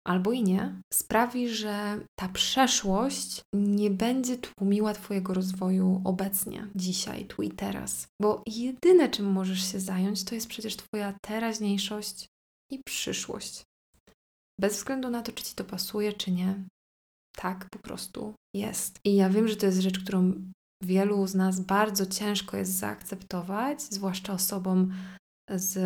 albo 0.07 0.31
i 0.31 0.43
nie, 0.43 0.81
sprawi, 0.93 1.49
że 1.49 1.99
ta 2.19 2.29
przeszłość 2.29 3.41
nie 3.53 3.89
będzie 3.89 4.37
tłumiła 4.37 4.93
Twojego 4.93 5.33
rozwoju 5.33 6.01
obecnie, 6.05 6.67
dzisiaj, 6.75 7.25
tu 7.25 7.41
i 7.41 7.51
teraz. 7.51 8.07
Bo 8.21 8.43
jedyne, 8.47 9.09
czym 9.09 9.25
możesz 9.25 9.71
się 9.71 9.79
zająć, 9.79 10.23
to 10.23 10.35
jest 10.35 10.47
przecież 10.47 10.75
Twoja 10.75 11.13
teraźniejszość 11.21 12.27
i 12.71 12.81
przyszłość. 12.85 13.63
Bez 14.59 14.75
względu 14.75 15.09
na 15.09 15.21
to, 15.21 15.31
czy 15.31 15.43
Ci 15.43 15.55
to 15.55 15.63
pasuje, 15.63 16.13
czy 16.13 16.31
nie. 16.31 16.63
Tak 17.37 17.69
po 17.69 17.79
prostu 17.79 18.33
jest. 18.55 18.99
I 19.05 19.15
ja 19.15 19.29
wiem, 19.29 19.47
że 19.47 19.55
to 19.55 19.65
jest 19.65 19.79
rzecz, 19.79 19.99
którą 19.99 20.33
wielu 20.83 21.27
z 21.27 21.35
nas 21.35 21.59
bardzo 21.59 22.05
ciężko 22.05 22.57
jest 22.57 22.71
zaakceptować, 22.71 23.81
zwłaszcza 23.81 24.33
osobom 24.33 24.93
z 25.55 25.77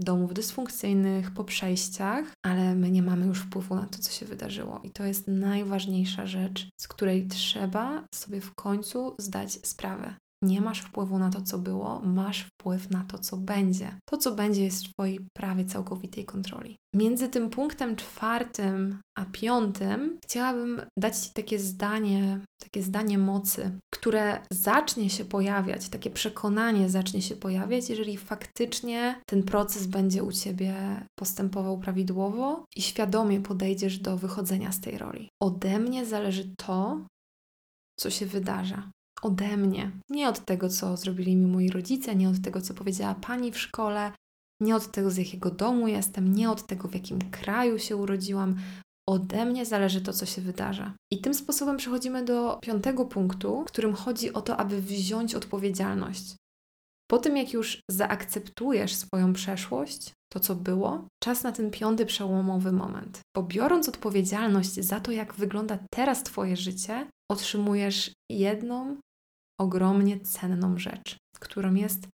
domów 0.00 0.34
dysfunkcyjnych 0.34 1.30
po 1.30 1.44
przejściach, 1.44 2.32
ale 2.44 2.74
my 2.74 2.90
nie 2.90 3.02
mamy 3.02 3.26
już 3.26 3.40
wpływu 3.40 3.74
na 3.74 3.86
to, 3.86 3.98
co 3.98 4.12
się 4.12 4.26
wydarzyło. 4.26 4.80
I 4.84 4.90
to 4.90 5.04
jest 5.04 5.28
najważniejsza 5.28 6.26
rzecz, 6.26 6.68
z 6.80 6.88
której 6.88 7.28
trzeba 7.28 8.04
sobie 8.14 8.40
w 8.40 8.54
końcu 8.54 9.14
zdać 9.18 9.52
sprawę. 9.52 10.14
Nie 10.46 10.60
masz 10.60 10.80
wpływu 10.80 11.18
na 11.18 11.30
to, 11.30 11.42
co 11.42 11.58
było, 11.58 12.00
masz 12.00 12.40
wpływ 12.42 12.90
na 12.90 13.04
to, 13.04 13.18
co 13.18 13.36
będzie. 13.36 13.98
To, 14.08 14.16
co 14.16 14.34
będzie, 14.34 14.64
jest 14.64 14.86
w 14.86 14.92
Twojej 14.92 15.20
prawie 15.36 15.64
całkowitej 15.64 16.24
kontroli. 16.24 16.76
Między 16.94 17.28
tym 17.28 17.50
punktem 17.50 17.96
czwartym 17.96 19.00
a 19.18 19.24
piątym 19.24 20.18
chciałabym 20.24 20.82
dać 20.98 21.18
Ci 21.18 21.30
takie 21.32 21.58
zdanie, 21.58 22.40
takie 22.62 22.82
zdanie 22.82 23.18
mocy, 23.18 23.78
które 23.94 24.40
zacznie 24.50 25.10
się 25.10 25.24
pojawiać, 25.24 25.88
takie 25.88 26.10
przekonanie 26.10 26.90
zacznie 26.90 27.22
się 27.22 27.36
pojawiać, 27.36 27.90
jeżeli 27.90 28.16
faktycznie 28.16 29.20
ten 29.26 29.42
proces 29.42 29.86
będzie 29.86 30.22
u 30.22 30.32
Ciebie 30.32 30.74
postępował 31.18 31.78
prawidłowo 31.78 32.64
i 32.76 32.82
świadomie 32.82 33.40
podejdziesz 33.40 33.98
do 33.98 34.16
wychodzenia 34.16 34.72
z 34.72 34.80
tej 34.80 34.98
roli. 34.98 35.28
Ode 35.42 35.78
mnie 35.78 36.06
zależy 36.06 36.54
to, 36.56 37.06
co 38.00 38.10
się 38.10 38.26
wydarza 38.26 38.90
ode 39.22 39.56
mnie. 39.56 39.90
Nie 40.10 40.28
od 40.28 40.44
tego, 40.44 40.68
co 40.68 40.96
zrobili 40.96 41.36
mi 41.36 41.46
moi 41.46 41.70
rodzice, 41.70 42.16
nie 42.16 42.28
od 42.28 42.42
tego, 42.42 42.60
co 42.60 42.74
powiedziała 42.74 43.14
pani 43.14 43.52
w 43.52 43.58
szkole, 43.58 44.12
nie 44.60 44.76
od 44.76 44.90
tego, 44.90 45.10
z 45.10 45.16
jakiego 45.16 45.50
domu 45.50 45.88
jestem, 45.88 46.34
nie 46.34 46.50
od 46.50 46.66
tego, 46.66 46.88
w 46.88 46.94
jakim 46.94 47.18
kraju 47.30 47.78
się 47.78 47.96
urodziłam. 47.96 48.56
Ode 49.08 49.44
mnie 49.44 49.66
zależy 49.66 50.00
to, 50.00 50.12
co 50.12 50.26
się 50.26 50.42
wydarza. 50.42 50.94
I 51.12 51.20
tym 51.20 51.34
sposobem 51.34 51.76
przechodzimy 51.76 52.24
do 52.24 52.58
piątego 52.62 53.04
punktu, 53.04 53.62
w 53.62 53.72
którym 53.72 53.94
chodzi 53.94 54.32
o 54.32 54.42
to, 54.42 54.56
aby 54.56 54.82
wziąć 54.82 55.34
odpowiedzialność. 55.34 56.36
Po 57.10 57.18
tym, 57.18 57.36
jak 57.36 57.52
już 57.52 57.80
zaakceptujesz 57.90 58.94
swoją 58.94 59.32
przeszłość, 59.32 60.12
to 60.32 60.40
co 60.40 60.54
było, 60.54 61.08
czas 61.22 61.42
na 61.42 61.52
ten 61.52 61.70
piąty 61.70 62.06
przełomowy 62.06 62.72
moment. 62.72 63.20
Bo 63.36 63.42
biorąc 63.42 63.88
odpowiedzialność 63.88 64.74
za 64.74 65.00
to, 65.00 65.12
jak 65.12 65.34
wygląda 65.34 65.78
teraz 65.90 66.22
Twoje 66.22 66.56
życie, 66.56 67.06
otrzymujesz 67.30 68.12
jedną 68.30 68.96
ogromnie 69.60 70.20
cenną 70.20 70.78
rzecz, 70.78 71.16
którą 71.40 71.74
jest 71.74 72.08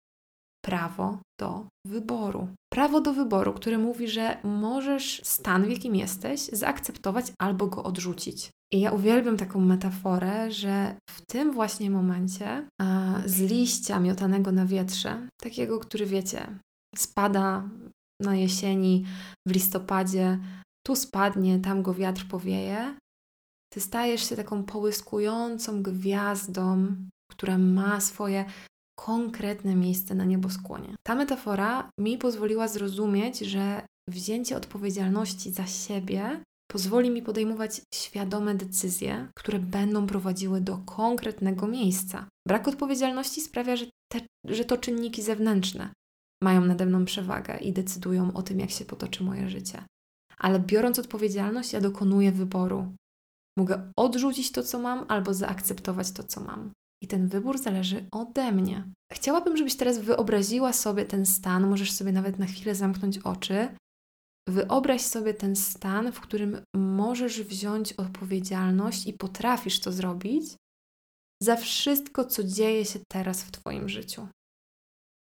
prawo 0.64 1.18
do 1.40 1.66
wyboru. 1.86 2.48
Prawo 2.72 3.00
do 3.00 3.12
wyboru, 3.12 3.52
które 3.52 3.78
mówi, 3.78 4.08
że 4.08 4.36
możesz 4.44 5.20
stan, 5.24 5.64
w 5.64 5.70
jakim 5.70 5.96
jesteś, 5.96 6.40
zaakceptować 6.40 7.32
albo 7.40 7.66
go 7.66 7.82
odrzucić. 7.82 8.50
I 8.72 8.80
ja 8.80 8.92
uwielbiam 8.92 9.36
taką 9.36 9.60
metaforę, 9.60 10.50
że 10.50 10.96
w 11.10 11.26
tym 11.26 11.52
właśnie 11.52 11.90
momencie 11.90 12.68
a, 12.80 13.14
z 13.26 13.40
liścia 13.40 14.00
miotanego 14.00 14.52
na 14.52 14.66
wietrze, 14.66 15.28
takiego, 15.40 15.78
który 15.78 16.06
wiecie, 16.06 16.58
spada 16.96 17.68
na 18.22 18.36
jesieni, 18.36 19.04
w 19.48 19.52
listopadzie, 19.52 20.38
tu 20.86 20.96
spadnie, 20.96 21.58
tam 21.58 21.82
go 21.82 21.94
wiatr 21.94 22.28
powieje, 22.28 22.96
ty 23.72 23.80
stajesz 23.80 24.28
się 24.28 24.36
taką 24.36 24.64
połyskującą 24.64 25.82
gwiazdą, 25.82 26.96
która 27.32 27.58
ma 27.58 28.00
swoje 28.00 28.44
konkretne 28.98 29.74
miejsce 29.74 30.14
na 30.14 30.24
nieboskłonie. 30.24 30.94
Ta 31.06 31.14
metafora 31.14 31.90
mi 31.98 32.18
pozwoliła 32.18 32.68
zrozumieć, 32.68 33.38
że 33.38 33.86
wzięcie 34.08 34.56
odpowiedzialności 34.56 35.50
za 35.50 35.66
siebie 35.66 36.42
pozwoli 36.70 37.10
mi 37.10 37.22
podejmować 37.22 37.82
świadome 37.94 38.54
decyzje, 38.54 39.28
które 39.36 39.58
będą 39.58 40.06
prowadziły 40.06 40.60
do 40.60 40.78
konkretnego 40.78 41.66
miejsca. 41.66 42.28
Brak 42.48 42.68
odpowiedzialności 42.68 43.40
sprawia, 43.40 43.76
że, 43.76 43.86
te, 44.12 44.20
że 44.44 44.64
to 44.64 44.76
czynniki 44.76 45.22
zewnętrzne 45.22 45.92
mają 46.42 46.64
nade 46.64 46.86
mną 46.86 47.04
przewagę 47.04 47.58
i 47.58 47.72
decydują 47.72 48.32
o 48.32 48.42
tym, 48.42 48.60
jak 48.60 48.70
się 48.70 48.84
potoczy 48.84 49.24
moje 49.24 49.48
życie. 49.48 49.84
Ale 50.38 50.60
biorąc 50.60 50.98
odpowiedzialność, 50.98 51.72
ja 51.72 51.80
dokonuję 51.80 52.32
wyboru. 52.32 52.94
Mogę 53.58 53.92
odrzucić 53.96 54.52
to, 54.52 54.62
co 54.62 54.78
mam, 54.78 55.04
albo 55.08 55.34
zaakceptować 55.34 56.12
to, 56.12 56.24
co 56.24 56.40
mam. 56.40 56.70
I 57.02 57.06
ten 57.06 57.28
wybór 57.28 57.58
zależy 57.58 58.06
ode 58.12 58.52
mnie. 58.52 58.92
Chciałabym, 59.12 59.56
żebyś 59.56 59.76
teraz 59.76 59.98
wyobraziła 59.98 60.72
sobie 60.72 61.04
ten 61.04 61.26
stan, 61.26 61.70
możesz 61.70 61.92
sobie 61.92 62.12
nawet 62.12 62.38
na 62.38 62.46
chwilę 62.46 62.74
zamknąć 62.74 63.18
oczy. 63.18 63.68
Wyobraź 64.48 65.02
sobie 65.02 65.34
ten 65.34 65.56
stan, 65.56 66.12
w 66.12 66.20
którym 66.20 66.62
możesz 66.76 67.42
wziąć 67.42 67.92
odpowiedzialność 67.92 69.06
i 69.06 69.12
potrafisz 69.12 69.80
to 69.80 69.92
zrobić 69.92 70.44
za 71.42 71.56
wszystko, 71.56 72.24
co 72.24 72.44
dzieje 72.44 72.84
się 72.84 73.00
teraz 73.12 73.42
w 73.42 73.50
Twoim 73.50 73.88
życiu. 73.88 74.28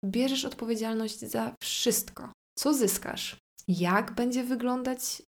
Bierzesz 0.06 0.46
odpowiedzialność 0.46 1.20
za 1.20 1.56
wszystko. 1.64 2.34
Co 2.60 2.74
zyskasz? 2.74 3.38
Jak 3.68 4.16
będzie 4.16 4.44
wyglądać 4.44 5.22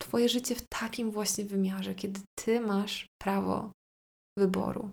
Twoje 0.00 0.28
życie 0.28 0.54
w 0.54 0.68
takim 0.68 1.10
właśnie 1.10 1.44
wymiarze, 1.44 1.94
kiedy 1.94 2.20
Ty 2.38 2.60
masz 2.60 3.06
prawo 3.22 3.72
wyboru? 4.38 4.90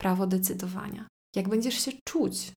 Prawo 0.00 0.26
decydowania. 0.26 1.08
Jak 1.36 1.48
będziesz 1.48 1.84
się 1.84 1.92
czuć, 2.08 2.52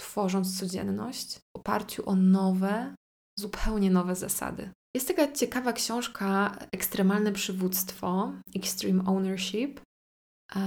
tworząc 0.00 0.60
codzienność 0.60 1.34
w 1.34 1.58
oparciu 1.58 2.08
o 2.08 2.16
nowe, 2.16 2.94
zupełnie 3.38 3.90
nowe 3.90 4.16
zasady. 4.16 4.70
Jest 4.96 5.08
taka 5.08 5.32
ciekawa 5.32 5.72
książka 5.72 6.58
Ekstremalne 6.72 7.32
przywództwo 7.32 8.32
Extreme 8.56 9.04
Ownership 9.04 9.80
e, 10.56 10.60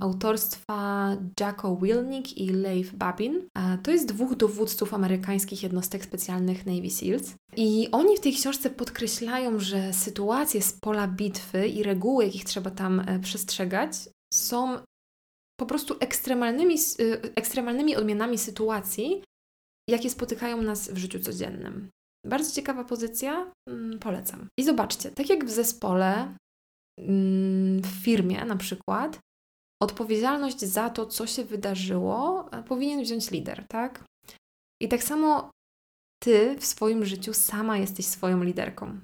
autorstwa 0.00 1.08
Jacko 1.40 1.76
Wilnick 1.76 2.36
i 2.36 2.50
Leif 2.50 2.94
Babin. 2.94 3.48
E, 3.58 3.78
to 3.78 3.90
jest 3.90 4.08
dwóch 4.08 4.36
dowódców 4.36 4.94
amerykańskich 4.94 5.62
jednostek 5.62 6.04
specjalnych 6.04 6.66
Navy 6.66 6.90
SEALs. 6.90 7.34
I 7.56 7.88
oni 7.92 8.16
w 8.16 8.20
tej 8.20 8.32
książce 8.32 8.70
podkreślają, 8.70 9.58
że 9.58 9.92
sytuacje 9.92 10.62
z 10.62 10.72
pola 10.72 11.08
bitwy 11.08 11.68
i 11.68 11.82
reguły, 11.82 12.24
jakich 12.24 12.44
trzeba 12.44 12.70
tam 12.70 13.00
e, 13.00 13.20
przestrzegać, 13.20 13.92
są 14.34 14.78
po 15.60 15.66
prostu 15.66 15.96
ekstremalnymi, 16.00 16.74
y, 17.00 17.20
ekstremalnymi 17.36 17.96
odmianami 17.96 18.38
sytuacji, 18.38 19.22
jakie 19.90 20.10
spotykają 20.10 20.62
nas 20.62 20.90
w 20.90 20.96
życiu 20.96 21.20
codziennym. 21.20 21.90
Bardzo 22.26 22.54
ciekawa 22.54 22.84
pozycja, 22.84 23.52
mm, 23.68 23.98
polecam. 23.98 24.48
I 24.58 24.64
zobaczcie, 24.64 25.10
tak 25.10 25.28
jak 25.30 25.44
w 25.44 25.50
zespole, 25.50 26.36
mm, 27.00 27.82
w 27.82 28.04
firmie 28.04 28.44
na 28.44 28.56
przykład, 28.56 29.18
odpowiedzialność 29.82 30.60
za 30.60 30.90
to, 30.90 31.06
co 31.06 31.26
się 31.26 31.44
wydarzyło, 31.44 32.48
e, 32.52 32.62
powinien 32.62 33.02
wziąć 33.02 33.30
lider, 33.30 33.66
tak? 33.68 34.04
I 34.82 34.88
tak 34.88 35.02
samo 35.02 35.50
ty 36.22 36.56
w 36.58 36.66
swoim 36.66 37.04
życiu 37.04 37.34
sama 37.34 37.78
jesteś 37.78 38.06
swoją 38.06 38.42
liderką. 38.42 39.00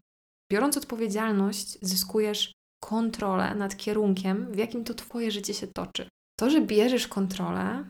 Biorąc 0.53 0.77
odpowiedzialność, 0.77 1.79
zyskujesz 1.83 2.53
kontrolę 2.85 3.55
nad 3.55 3.77
kierunkiem, 3.77 4.53
w 4.53 4.57
jakim 4.57 4.85
to 4.85 4.95
Twoje 4.95 5.31
życie 5.31 5.55
się 5.55 5.67
toczy. 5.67 6.09
To, 6.41 6.51
że 6.51 6.61
bierzesz 6.61 7.09
kontrolę, 7.09 7.85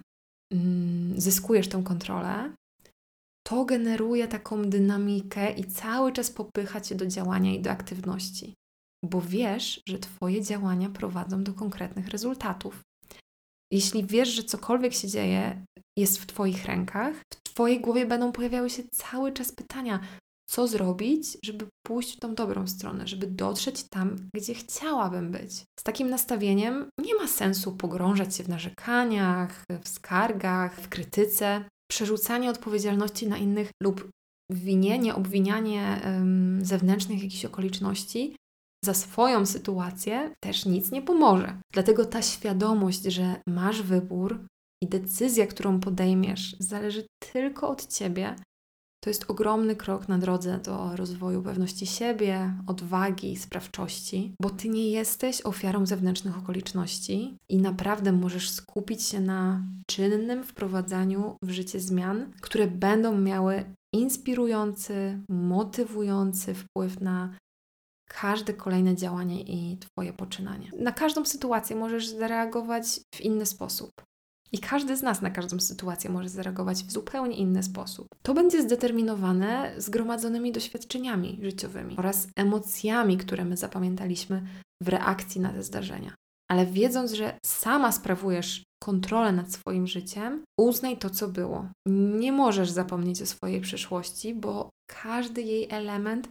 mm, 0.53 1.21
zyskujesz 1.21 1.69
tą 1.69 1.85
kontrolę, 1.85 2.53
to 3.47 3.65
generuje 3.65 4.29
taką 4.29 4.63
dynamikę 4.63 5.53
i 5.53 5.65
cały 5.65 6.13
czas 6.13 6.31
popycha 6.31 6.81
cię 6.81 6.95
do 6.95 7.07
działania 7.07 7.55
i 7.55 7.61
do 7.61 7.71
aktywności, 7.71 8.55
bo 9.05 9.21
wiesz, 9.21 9.81
że 9.89 9.99
Twoje 9.99 10.43
działania 10.43 10.89
prowadzą 10.89 11.45
do 11.45 11.55
konkretnych 11.55 12.09
rezultatów. 12.09 12.83
Jeśli 13.73 14.07
wiesz, 14.07 14.29
że 14.29 14.43
cokolwiek 14.43 14.95
się 14.95 15.09
dzieje 15.09 15.65
jest 15.99 16.19
w 16.19 16.27
Twoich 16.27 16.65
rękach, 16.65 17.15
w 17.35 17.53
Twojej 17.53 17.81
głowie 17.81 18.07
będą 18.07 18.33
pojawiały 18.33 18.71
się 18.71 18.83
cały 18.93 19.33
czas 19.33 19.53
pytania, 19.53 20.01
co 20.51 20.69
zrobić, 20.69 21.39
żeby 21.45 21.67
pójść 21.87 22.17
w 22.17 22.21
tą 22.21 22.35
dobrą 22.35 22.67
stronę, 22.67 23.07
żeby 23.07 23.27
dotrzeć 23.27 23.85
tam, 23.91 24.17
gdzie 24.37 24.55
chciałabym 24.55 25.31
być. 25.31 25.53
Z 25.81 25.83
takim 25.83 26.11
nastawieniem 26.11 26.89
nie 26.99 27.15
ma 27.15 27.29
sensu 27.29 27.77
pogrążać 27.77 28.37
się 28.37 28.45
w 28.45 28.49
narzekaniach, 28.49 29.65
w 29.83 29.89
skargach, 29.89 30.81
w 30.81 30.89
krytyce, 30.89 31.65
przerzucanie 31.91 32.51
odpowiedzialności 32.51 33.29
na 33.29 33.37
innych 33.37 33.71
lub 33.83 34.09
winienie, 34.53 35.15
obwinianie 35.15 36.01
um, 36.05 36.65
zewnętrznych 36.65 37.23
jakichś 37.23 37.45
okoliczności 37.45 38.37
za 38.85 38.95
swoją 38.95 39.47
sytuację 39.47 40.35
też 40.45 40.67
nic 40.67 40.91
nie 40.91 41.03
pomoże. 41.03 41.61
Dlatego 41.73 42.05
ta 42.05 42.23
świadomość, 42.23 43.03
że 43.03 43.41
masz 43.49 43.83
wybór 43.83 44.47
i 44.83 44.89
decyzja, 44.89 45.47
którą 45.47 45.81
podejmiesz, 45.81 46.57
zależy 46.59 47.07
tylko 47.33 47.69
od 47.69 47.87
ciebie, 47.87 48.37
to 49.01 49.11
jest 49.11 49.25
ogromny 49.29 49.77
krok 49.77 50.09
na 50.09 50.19
drodze 50.19 50.59
do 50.59 50.97
rozwoju 50.97 51.43
pewności 51.43 51.87
siebie, 51.87 52.55
odwagi, 52.67 53.37
sprawczości, 53.37 54.35
bo 54.43 54.51
ty 54.51 54.69
nie 54.69 54.91
jesteś 54.91 55.43
ofiarą 55.43 55.87
zewnętrznych 55.87 56.39
okoliczności 56.39 57.37
i 57.49 57.59
naprawdę 57.59 58.13
możesz 58.13 58.51
skupić 58.51 59.03
się 59.03 59.21
na 59.21 59.63
czynnym 59.87 60.45
wprowadzaniu 60.45 61.37
w 61.43 61.51
życie 61.51 61.81
zmian, 61.81 62.33
które 62.41 62.67
będą 62.67 63.19
miały 63.19 63.65
inspirujący, 63.95 65.21
motywujący 65.29 66.55
wpływ 66.55 67.01
na 67.01 67.35
każde 68.09 68.55
kolejne 68.55 68.97
działanie 68.97 69.43
i 69.43 69.79
Twoje 69.79 70.13
poczynanie. 70.13 70.71
Na 70.79 70.93
każdą 70.93 71.25
sytuację 71.25 71.77
możesz 71.77 72.09
zareagować 72.09 73.01
w 73.15 73.21
inny 73.21 73.47
sposób. 73.47 73.91
I 74.53 74.59
każdy 74.59 74.97
z 74.97 75.03
nas 75.03 75.23
na 75.23 75.31
każdą 75.31 75.61
sytuację 75.61 76.11
może 76.11 76.29
zareagować 76.29 76.85
w 76.85 76.93
zupełnie 76.93 77.37
inny 77.37 77.63
sposób. 77.63 78.09
To 78.23 78.35
będzie 78.35 78.63
zdeterminowane 78.63 79.75
zgromadzonymi 79.77 80.53
doświadczeniami 80.53 81.39
życiowymi 81.43 81.97
oraz 81.97 82.29
emocjami, 82.37 83.17
które 83.17 83.45
my 83.45 83.57
zapamiętaliśmy 83.57 84.47
w 84.83 84.89
reakcji 84.89 85.41
na 85.41 85.53
te 85.53 85.63
zdarzenia. 85.63 86.15
Ale 86.51 86.67
wiedząc, 86.67 87.13
że 87.13 87.39
sama 87.47 87.93
sprawujesz 87.93 88.63
kontrolę 88.83 89.33
nad 89.33 89.53
swoim 89.53 89.87
życiem, 89.87 90.45
uznaj 90.61 90.97
to, 90.97 91.11
co 91.11 91.29
było. 91.29 91.69
Nie 92.19 92.33
możesz 92.33 92.71
zapomnieć 92.71 93.23
o 93.23 93.27
swojej 93.27 93.61
przeszłości, 93.61 94.35
bo 94.35 94.71
każdy 95.03 95.43
jej 95.43 95.67
element 95.71 96.29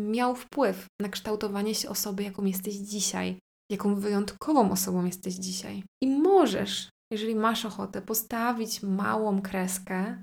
miał 0.00 0.36
wpływ 0.36 0.86
na 1.00 1.08
kształtowanie 1.08 1.74
się 1.74 1.88
osoby, 1.88 2.22
jaką 2.22 2.44
jesteś 2.44 2.74
dzisiaj, 2.74 3.38
jaką 3.70 3.94
wyjątkową 3.94 4.70
osobą 4.70 5.04
jesteś 5.04 5.34
dzisiaj. 5.34 5.82
I 6.02 6.06
możesz 6.06 6.88
jeżeli 7.10 7.34
masz 7.34 7.64
ochotę, 7.64 8.02
postawić 8.02 8.82
małą 8.82 9.42
kreskę, 9.42 10.22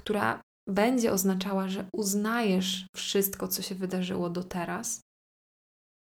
która 0.00 0.40
będzie 0.68 1.12
oznaczała, 1.12 1.68
że 1.68 1.88
uznajesz 1.92 2.86
wszystko, 2.96 3.48
co 3.48 3.62
się 3.62 3.74
wydarzyło 3.74 4.30
do 4.30 4.44
teraz. 4.44 5.00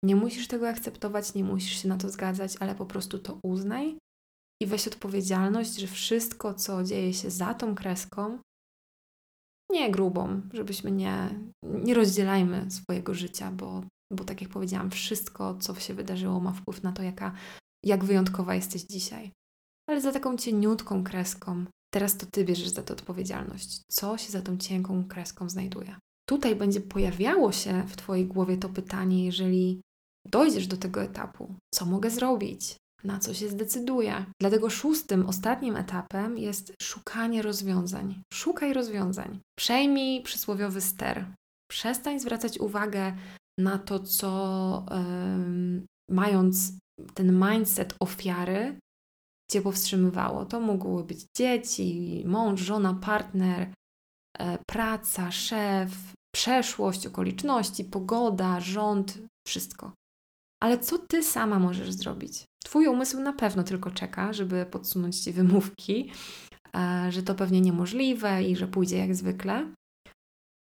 Nie 0.04 0.16
musisz 0.16 0.48
tego 0.48 0.70
akceptować, 0.70 1.34
nie 1.34 1.44
musisz 1.44 1.82
się 1.82 1.88
na 1.88 1.98
to 1.98 2.10
zgadzać, 2.10 2.58
ale 2.60 2.76
po 2.76 2.86
prostu 2.86 3.20
to 3.20 3.40
uznaj 3.44 3.98
i 4.62 4.66
weź 4.66 4.88
odpowiedzialność, 4.88 5.76
że 5.76 5.88
wszystko, 5.88 6.54
co 6.54 6.84
dzieje 6.84 7.14
się 7.14 7.32
za 7.32 7.54
tą 7.54 7.76
kreską, 7.76 8.40
nie 9.72 9.92
grubą, 9.92 10.42
żebyśmy 10.54 10.92
nie, 10.92 11.30
nie 11.64 11.94
rozdzielajmy 11.94 12.72
swojego 12.72 13.14
życia, 13.14 13.52
bo, 13.52 13.84
bo 14.14 14.24
tak 14.24 14.42
jak 14.42 14.50
powiedziałam, 14.50 14.92
wszystko, 14.92 15.58
co 15.58 15.76
się 15.76 15.94
wydarzyło, 15.94 16.40
ma 16.40 16.52
wpływ 16.52 16.84
na 16.84 16.92
to, 16.92 17.04
jaka, 17.04 17.36
jak 17.86 18.06
wyjątkowa 18.06 18.56
jesteś 18.56 18.82
dzisiaj 18.82 19.32
ale 19.90 20.02
za 20.02 20.12
taką 20.12 20.38
cieniutką 20.38 21.04
kreską. 21.04 21.66
Teraz 21.94 22.18
to 22.18 22.26
ty 22.26 22.46
bierzesz 22.46 22.70
za 22.70 22.84
to 22.84 22.94
odpowiedzialność. 22.94 23.82
Co 23.92 24.18
się 24.18 24.32
za 24.32 24.42
tą 24.42 24.58
cienką 24.58 25.08
kreską 25.08 25.50
znajduje? 25.50 25.96
Tutaj 26.30 26.56
będzie 26.56 26.82
pojawiało 26.82 27.52
się 27.52 27.84
w 27.88 27.96
Twojej 27.96 28.26
głowie 28.26 28.58
to 28.58 28.70
pytanie, 28.70 29.26
jeżeli 29.26 29.82
dojdziesz 30.28 30.68
do 30.68 30.78
tego 30.78 31.04
etapu, 31.04 31.56
co 31.74 31.86
mogę 31.86 32.10
zrobić, 32.10 32.76
na 33.04 33.20
co 33.20 33.34
się 33.34 33.50
zdecyduję. 33.50 34.26
Dlatego 34.42 34.70
szóstym, 34.70 35.26
ostatnim 35.26 35.76
etapem 35.76 36.38
jest 36.38 36.74
szukanie 36.82 37.42
rozwiązań. 37.42 38.22
Szukaj 38.34 38.74
rozwiązań. 38.74 39.40
Przejmij 39.60 40.22
przysłowiowy 40.22 40.82
ster. 40.82 41.26
Przestań 41.72 42.20
zwracać 42.20 42.60
uwagę 42.60 43.14
na 43.60 43.78
to, 43.78 44.00
co 44.00 44.86
mając 46.10 46.72
ten 47.14 47.40
mindset 47.50 47.96
ofiary, 48.00 48.80
Cię 49.52 49.62
powstrzymywało. 49.62 50.46
To 50.46 50.60
mogły 50.60 51.04
być 51.04 51.26
dzieci, 51.38 52.24
mąż, 52.26 52.62
żona, 52.62 52.94
partner, 52.94 53.74
e, 54.40 54.58
praca, 54.68 55.32
szef, 55.32 56.14
przeszłość, 56.36 57.08
okoliczności, 57.08 57.86
pogoda, 57.86 58.60
rząd, 58.60 59.20
wszystko. 59.48 59.94
Ale 60.64 60.80
co 60.80 60.98
ty 60.98 61.24
sama 61.24 61.60
możesz 61.60 61.92
zrobić? 61.92 62.46
Twój 62.66 62.88
umysł 62.88 63.20
na 63.20 63.34
pewno 63.34 63.64
tylko 63.64 63.92
czeka, 63.92 64.34
żeby 64.34 64.66
podsunąć 64.66 65.20
ci 65.20 65.34
wymówki, 65.34 66.12
e, 66.76 67.12
że 67.12 67.24
to 67.24 67.36
pewnie 67.36 67.62
niemożliwe 67.62 68.44
i 68.44 68.56
że 68.56 68.68
pójdzie 68.68 68.98
jak 68.98 69.16
zwykle. 69.16 69.74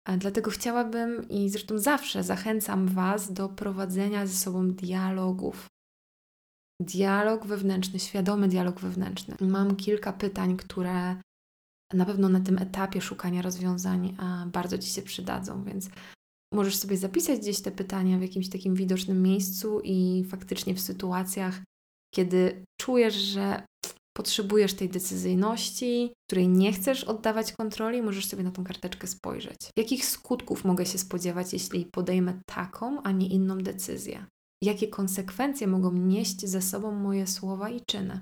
E, 0.08 0.16
dlatego 0.16 0.50
chciałabym 0.50 1.28
i 1.28 1.50
zresztą 1.50 1.78
zawsze 1.78 2.22
zachęcam 2.22 2.88
Was 2.88 3.32
do 3.32 3.48
prowadzenia 3.48 4.26
ze 4.26 4.34
sobą 4.34 4.70
dialogów 4.70 5.66
dialog 6.80 7.46
wewnętrzny, 7.46 7.98
świadomy 7.98 8.48
dialog 8.48 8.80
wewnętrzny. 8.80 9.36
Mam 9.40 9.76
kilka 9.76 10.12
pytań, 10.12 10.56
które 10.56 11.16
na 11.92 12.04
pewno 12.04 12.28
na 12.28 12.40
tym 12.40 12.58
etapie 12.58 13.00
szukania 13.00 13.42
rozwiązań 13.42 14.16
bardzo 14.52 14.78
Ci 14.78 14.90
się 14.90 15.02
przydadzą, 15.02 15.64
więc 15.64 15.88
możesz 16.54 16.76
sobie 16.76 16.96
zapisać 16.96 17.40
gdzieś 17.40 17.60
te 17.60 17.70
pytania 17.70 18.18
w 18.18 18.22
jakimś 18.22 18.48
takim 18.48 18.74
widocznym 18.74 19.22
miejscu 19.22 19.80
i 19.84 20.24
faktycznie 20.28 20.74
w 20.74 20.80
sytuacjach, 20.80 21.60
kiedy 22.14 22.64
czujesz, 22.80 23.14
że 23.14 23.62
potrzebujesz 24.16 24.74
tej 24.74 24.88
decyzyjności, 24.88 26.12
której 26.28 26.48
nie 26.48 26.72
chcesz 26.72 27.04
oddawać 27.04 27.52
kontroli, 27.52 28.02
możesz 28.02 28.26
sobie 28.26 28.42
na 28.42 28.50
tą 28.50 28.64
karteczkę 28.64 29.06
spojrzeć. 29.06 29.56
Jakich 29.76 30.06
skutków 30.06 30.64
mogę 30.64 30.86
się 30.86 30.98
spodziewać, 30.98 31.52
jeśli 31.52 31.86
podejmę 31.86 32.40
taką, 32.46 33.02
a 33.02 33.12
nie 33.12 33.28
inną 33.28 33.58
decyzję? 33.58 34.26
Jakie 34.64 34.88
konsekwencje 34.88 35.66
mogą 35.66 35.92
nieść 35.92 36.46
ze 36.46 36.62
sobą 36.62 36.92
moje 36.92 37.26
słowa 37.26 37.70
i 37.70 37.80
czyny. 37.80 38.20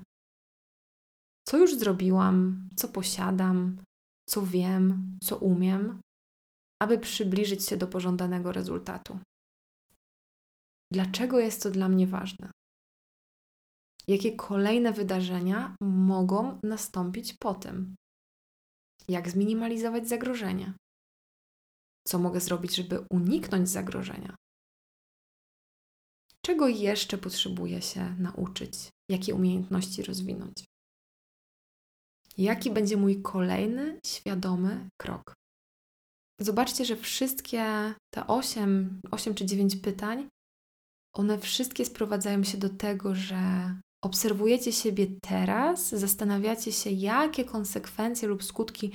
Co 1.47 1.57
już 1.57 1.75
zrobiłam, 1.75 2.69
co 2.75 2.87
posiadam, 2.87 3.83
co 4.29 4.41
wiem, 4.41 5.17
co 5.23 5.37
umiem, 5.37 6.01
aby 6.81 6.97
przybliżyć 6.97 7.65
się 7.65 7.77
do 7.77 7.87
pożądanego 7.87 8.51
rezultatu. 8.51 9.19
Dlaczego 10.91 11.39
jest 11.39 11.63
to 11.63 11.71
dla 11.71 11.89
mnie 11.89 12.07
ważne? 12.07 12.51
Jakie 14.07 14.35
kolejne 14.35 14.93
wydarzenia 14.93 15.75
mogą 15.81 16.59
nastąpić 16.63 17.33
po 17.33 17.53
tym? 17.53 17.95
Jak 19.07 19.29
zminimalizować 19.29 20.09
zagrożenie? 20.09 20.73
Co 22.07 22.19
mogę 22.19 22.39
zrobić, 22.39 22.75
żeby 22.75 23.05
uniknąć 23.09 23.69
zagrożenia? 23.69 24.35
Czego 26.45 26.67
jeszcze 26.67 27.17
potrzebuję 27.17 27.81
się 27.81 28.15
nauczyć? 28.19 28.73
Jakie 29.09 29.35
umiejętności 29.35 30.03
rozwinąć? 30.03 30.65
Jaki 32.37 32.71
będzie 32.71 32.97
mój 32.97 33.21
kolejny 33.21 33.99
świadomy 34.05 34.89
krok? 35.01 35.33
Zobaczcie, 36.39 36.85
że 36.85 36.95
wszystkie 36.95 37.93
te 38.13 38.27
8, 38.27 39.01
8 39.11 39.35
czy 39.35 39.45
9 39.45 39.75
pytań, 39.75 40.27
one 41.15 41.39
wszystkie 41.39 41.85
sprowadzają 41.85 42.43
się 42.43 42.57
do 42.57 42.69
tego, 42.69 43.15
że 43.15 43.75
obserwujecie 44.03 44.71
siebie 44.71 45.07
teraz, 45.21 45.89
zastanawiacie 45.89 46.71
się, 46.71 46.89
jakie 46.89 47.45
konsekwencje 47.45 48.27
lub 48.27 48.43
skutki 48.43 48.91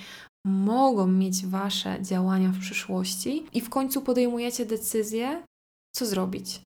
mogą 0.47 1.07
mieć 1.07 1.47
Wasze 1.47 2.03
działania 2.03 2.49
w 2.49 2.61
przyszłości, 2.61 3.47
i 3.53 3.61
w 3.61 3.71
końcu 3.71 4.03
podejmujecie 4.03 4.67
decyzję, 4.67 5.45
co 5.97 6.07
zrobić, 6.07 6.61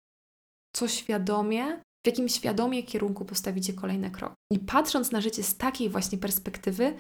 co 0.77 0.89
świadomie, 0.89 1.83
w 2.05 2.07
jakim 2.07 2.29
świadomie 2.29 2.83
kierunku 2.83 3.25
postawicie 3.25 3.73
kolejny 3.73 4.11
krok. 4.11 4.35
I 4.53 4.59
patrząc 4.59 5.13
na 5.13 5.21
życie 5.21 5.43
z 5.43 5.57
takiej 5.57 5.89
właśnie 5.89 6.19
perspektywy, 6.19 6.95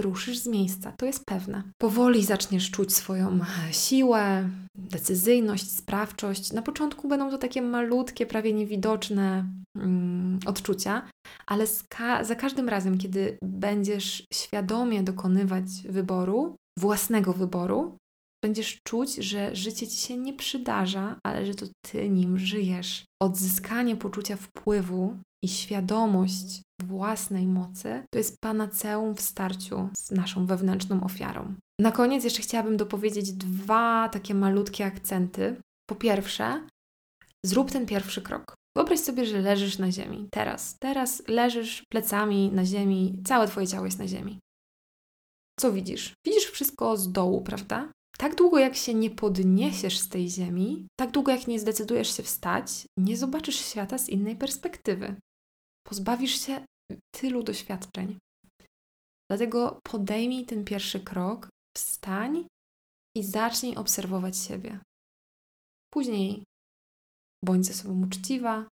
ruszysz 0.00 0.38
z 0.38 0.46
miejsca, 0.46 0.92
to 0.92 1.06
jest 1.06 1.24
pewne. 1.24 1.62
Powoli 1.78 2.24
zaczniesz 2.24 2.70
czuć 2.70 2.94
swoją 2.94 3.40
siłę, 3.70 4.48
decyzyjność, 4.74 5.70
sprawczość. 5.70 6.52
Na 6.52 6.62
początku 6.62 7.08
będą 7.08 7.30
to 7.30 7.38
takie 7.38 7.62
malutkie, 7.62 8.26
prawie 8.26 8.52
niewidoczne 8.52 9.44
mm, 9.76 10.38
odczucia, 10.46 11.08
ale 11.46 11.64
ka 11.88 12.24
za 12.24 12.34
każdym 12.34 12.68
razem, 12.68 12.98
kiedy 12.98 13.38
będziesz 13.44 14.24
świadomie 14.32 15.02
dokonywać 15.02 15.64
wyboru, 15.88 16.56
własnego 16.78 17.32
wyboru, 17.32 17.96
będziesz 18.44 18.78
czuć, 18.82 19.14
że 19.14 19.56
życie 19.56 19.88
ci 19.88 19.96
się 19.96 20.16
nie 20.16 20.32
przydarza, 20.32 21.18
ale 21.26 21.46
że 21.46 21.54
to 21.54 21.66
ty 21.82 22.08
nim 22.08 22.38
żyjesz. 22.38 23.04
Odzyskanie 23.22 23.96
poczucia 23.96 24.36
wpływu 24.36 25.16
i 25.44 25.48
świadomość 25.48 26.62
własnej 26.82 27.46
mocy 27.46 28.04
to 28.10 28.18
jest 28.18 28.40
panaceum 28.40 29.14
w 29.14 29.20
starciu 29.20 29.88
z 29.96 30.10
naszą 30.10 30.46
wewnętrzną 30.46 31.04
ofiarą. 31.04 31.54
Na 31.80 31.92
koniec 31.92 32.24
jeszcze 32.24 32.42
chciałabym 32.42 32.76
dopowiedzieć 32.76 33.32
dwa 33.32 34.08
takie 34.08 34.34
malutkie 34.34 34.86
akcenty. 34.86 35.56
Po 35.90 35.94
pierwsze, 35.94 36.66
zrób 37.46 37.70
ten 37.70 37.86
pierwszy 37.86 38.22
krok. 38.22 38.54
Wyobraź 38.76 39.00
sobie, 39.00 39.26
że 39.26 39.40
leżysz 39.40 39.78
na 39.78 39.92
ziemi. 39.92 40.28
Teraz, 40.32 40.76
teraz 40.78 41.22
leżysz 41.28 41.82
plecami 41.92 42.50
na 42.52 42.64
ziemi, 42.64 43.22
całe 43.24 43.46
Twoje 43.46 43.66
ciało 43.66 43.84
jest 43.84 43.98
na 43.98 44.08
ziemi. 44.08 44.38
Co 45.60 45.72
widzisz? 45.72 46.14
Widzisz 46.26 46.44
wszystko 46.44 46.96
z 46.96 47.12
dołu, 47.12 47.42
prawda? 47.42 47.92
Tak 48.18 48.34
długo 48.34 48.58
jak 48.58 48.76
się 48.76 48.94
nie 48.94 49.10
podniesiesz 49.10 49.98
z 49.98 50.08
tej 50.08 50.30
ziemi, 50.30 50.86
tak 51.00 51.10
długo 51.10 51.32
jak 51.32 51.46
nie 51.46 51.60
zdecydujesz 51.60 52.16
się 52.16 52.22
wstać, 52.22 52.86
nie 52.98 53.16
zobaczysz 53.16 53.56
świata 53.56 53.98
z 53.98 54.08
innej 54.08 54.36
perspektywy. 54.36 55.16
Pozbawisz 55.86 56.46
się 56.46 56.64
tylu 57.14 57.42
doświadczeń. 57.42 58.18
Dlatego 59.30 59.80
podejmij 59.82 60.46
ten 60.46 60.64
pierwszy 60.64 61.00
krok, 61.00 61.48
wstań 61.76 62.46
i 63.16 63.22
zacznij 63.22 63.76
obserwować 63.76 64.38
siebie. 64.38 64.80
Później 65.92 66.44
bądź 67.44 67.66
ze 67.66 67.74
sobą 67.74 68.02
uczciwa, 68.02 68.68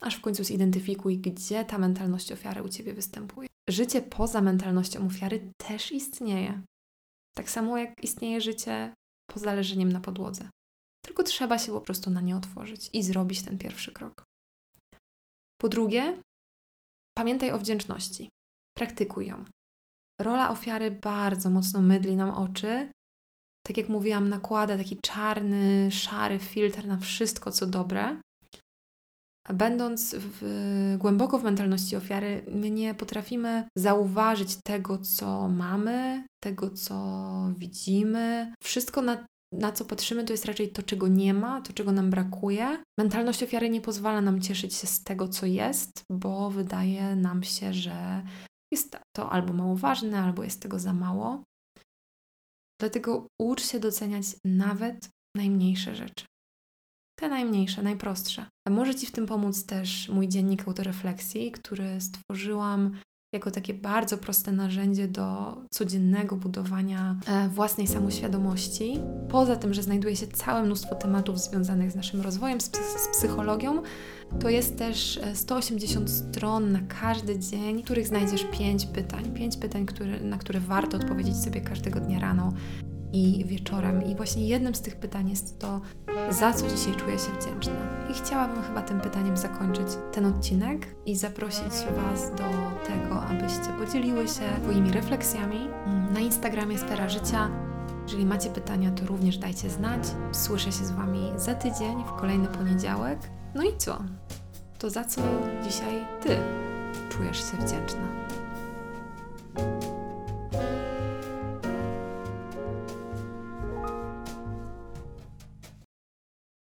aż 0.00 0.16
w 0.16 0.20
końcu 0.20 0.44
zidentyfikuj, 0.44 1.18
gdzie 1.18 1.64
ta 1.64 1.78
mentalność 1.78 2.32
ofiary 2.32 2.62
u 2.62 2.68
ciebie 2.68 2.94
występuje. 2.94 3.48
Życie 3.70 4.02
poza 4.02 4.40
mentalnością 4.40 5.06
ofiary 5.06 5.52
też 5.56 5.92
istnieje. 5.92 6.62
Tak 7.38 7.50
samo 7.50 7.78
jak 7.78 8.04
istnieje 8.04 8.40
życie 8.40 8.94
poza 9.30 9.54
leżeniem 9.54 9.92
na 9.92 10.00
podłodze. 10.00 10.50
Tylko 11.04 11.22
trzeba 11.22 11.58
się 11.58 11.72
po 11.72 11.80
prostu 11.80 12.10
na 12.10 12.20
nie 12.20 12.36
otworzyć 12.36 12.90
i 12.92 13.02
zrobić 13.02 13.42
ten 13.42 13.58
pierwszy 13.58 13.92
krok. 13.92 14.24
Po 15.60 15.68
drugie, 15.68 16.22
pamiętaj 17.18 17.50
o 17.50 17.58
wdzięczności. 17.58 18.28
Praktykuj 18.76 19.26
ją. 19.26 19.44
Rola 20.20 20.50
ofiary 20.50 20.90
bardzo 20.90 21.50
mocno 21.50 21.80
mydli 21.80 22.16
nam 22.16 22.30
oczy. 22.30 22.90
Tak 23.66 23.76
jak 23.76 23.88
mówiłam, 23.88 24.28
nakłada 24.28 24.76
taki 24.78 24.98
czarny, 25.02 25.90
szary 25.90 26.38
filtr 26.38 26.86
na 26.86 26.96
wszystko, 26.96 27.52
co 27.52 27.66
dobre. 27.66 28.20
Będąc 29.54 30.14
w, 30.18 30.96
głęboko 30.98 31.38
w 31.38 31.44
mentalności 31.44 31.96
ofiary, 31.96 32.44
my 32.54 32.70
nie 32.70 32.94
potrafimy 32.94 33.68
zauważyć 33.76 34.56
tego, 34.64 34.98
co 34.98 35.48
mamy, 35.48 36.26
tego, 36.42 36.70
co 36.70 37.52
widzimy. 37.58 38.54
Wszystko 38.62 39.02
na 39.02 39.26
na 39.52 39.72
co 39.72 39.84
patrzymy, 39.84 40.24
to 40.24 40.32
jest 40.32 40.44
raczej 40.44 40.72
to, 40.72 40.82
czego 40.82 41.08
nie 41.08 41.34
ma, 41.34 41.60
to, 41.60 41.72
czego 41.72 41.92
nam 41.92 42.10
brakuje. 42.10 42.82
Mentalność 42.98 43.42
ofiary 43.42 43.70
nie 43.70 43.80
pozwala 43.80 44.20
nam 44.20 44.40
cieszyć 44.40 44.74
się 44.74 44.86
z 44.86 45.04
tego, 45.04 45.28
co 45.28 45.46
jest, 45.46 46.02
bo 46.12 46.50
wydaje 46.50 47.16
nam 47.16 47.42
się, 47.42 47.72
że 47.72 48.22
jest 48.72 48.98
to 49.16 49.30
albo 49.30 49.52
mało 49.52 49.76
ważne, 49.76 50.20
albo 50.20 50.42
jest 50.44 50.62
tego 50.62 50.78
za 50.78 50.92
mało. 50.92 51.42
Dlatego 52.80 53.26
ucz 53.40 53.62
się 53.64 53.80
doceniać 53.80 54.24
nawet 54.44 55.08
najmniejsze 55.36 55.96
rzeczy. 55.96 56.24
Te 57.20 57.28
najmniejsze, 57.28 57.82
najprostsze. 57.82 58.46
Może 58.70 58.94
Ci 58.94 59.06
w 59.06 59.12
tym 59.12 59.26
pomóc 59.26 59.66
też 59.66 60.08
mój 60.08 60.28
dziennik 60.28 60.68
autorefleksji, 60.68 61.52
który 61.52 62.00
stworzyłam 62.00 62.92
jako 63.32 63.50
takie 63.50 63.74
bardzo 63.74 64.18
proste 64.18 64.52
narzędzie 64.52 65.08
do 65.08 65.56
codziennego 65.70 66.36
budowania 66.36 67.16
e, 67.26 67.48
własnej 67.48 67.86
samoświadomości. 67.86 69.00
Poza 69.28 69.56
tym, 69.56 69.74
że 69.74 69.82
znajduje 69.82 70.16
się 70.16 70.26
całe 70.26 70.62
mnóstwo 70.62 70.94
tematów 70.94 71.38
związanych 71.38 71.90
z 71.90 71.94
naszym 71.94 72.20
rozwojem, 72.20 72.60
z, 72.60 72.70
z 72.76 73.08
psychologią, 73.18 73.82
to 74.40 74.48
jest 74.48 74.78
też 74.78 75.20
180 75.34 76.06
e, 76.06 76.12
stron 76.12 76.72
na 76.72 76.80
każdy 76.80 77.38
dzień, 77.38 77.82
w 77.82 77.84
których 77.84 78.06
znajdziesz 78.06 78.44
5 78.44 78.86
pytań. 78.86 79.32
5 79.34 79.56
pytań, 79.56 79.86
które, 79.86 80.20
na 80.20 80.38
które 80.38 80.60
warto 80.60 80.96
odpowiedzieć 80.96 81.36
sobie 81.36 81.60
każdego 81.60 82.00
dnia 82.00 82.18
rano 82.18 82.52
i 83.12 83.44
wieczorem. 83.44 84.04
I 84.04 84.14
właśnie 84.14 84.48
jednym 84.48 84.74
z 84.74 84.80
tych 84.80 84.96
pytań 84.96 85.30
jest 85.30 85.58
to, 85.58 85.80
za 86.30 86.52
co 86.52 86.68
dzisiaj 86.68 86.94
czuję 86.94 87.18
się 87.18 87.32
wdzięczna. 87.40 87.74
I 88.10 88.14
chciałabym 88.14 88.62
chyba 88.62 88.82
tym 88.82 89.00
pytaniem 89.00 89.36
zakończyć 89.36 89.86
ten 90.12 90.26
odcinek 90.26 90.94
i 91.06 91.16
zaprosić 91.16 91.72
Was 91.96 92.30
do 92.30 92.44
tego, 92.86 93.22
abyście 93.22 93.72
podzieliły 93.78 94.28
się 94.28 94.42
swoimi 94.62 94.92
refleksjami 94.92 95.68
na 96.14 96.20
Instagramie 96.20 96.78
Sfera 96.78 97.08
Życia. 97.08 97.50
Jeżeli 98.02 98.26
macie 98.26 98.50
pytania, 98.50 98.90
to 98.90 99.06
również 99.06 99.38
dajcie 99.38 99.70
znać. 99.70 100.02
Słyszę 100.32 100.72
się 100.72 100.84
z 100.84 100.90
Wami 100.90 101.32
za 101.36 101.54
tydzień, 101.54 102.04
w 102.04 102.20
kolejny 102.20 102.48
poniedziałek. 102.48 103.18
No 103.54 103.62
i 103.62 103.76
co? 103.76 103.98
To 104.78 104.90
za 104.90 105.04
co 105.04 105.20
dzisiaj 105.64 106.06
Ty 106.20 106.36
czujesz 107.08 107.38
się 107.38 107.56
wdzięczna? 107.56 108.08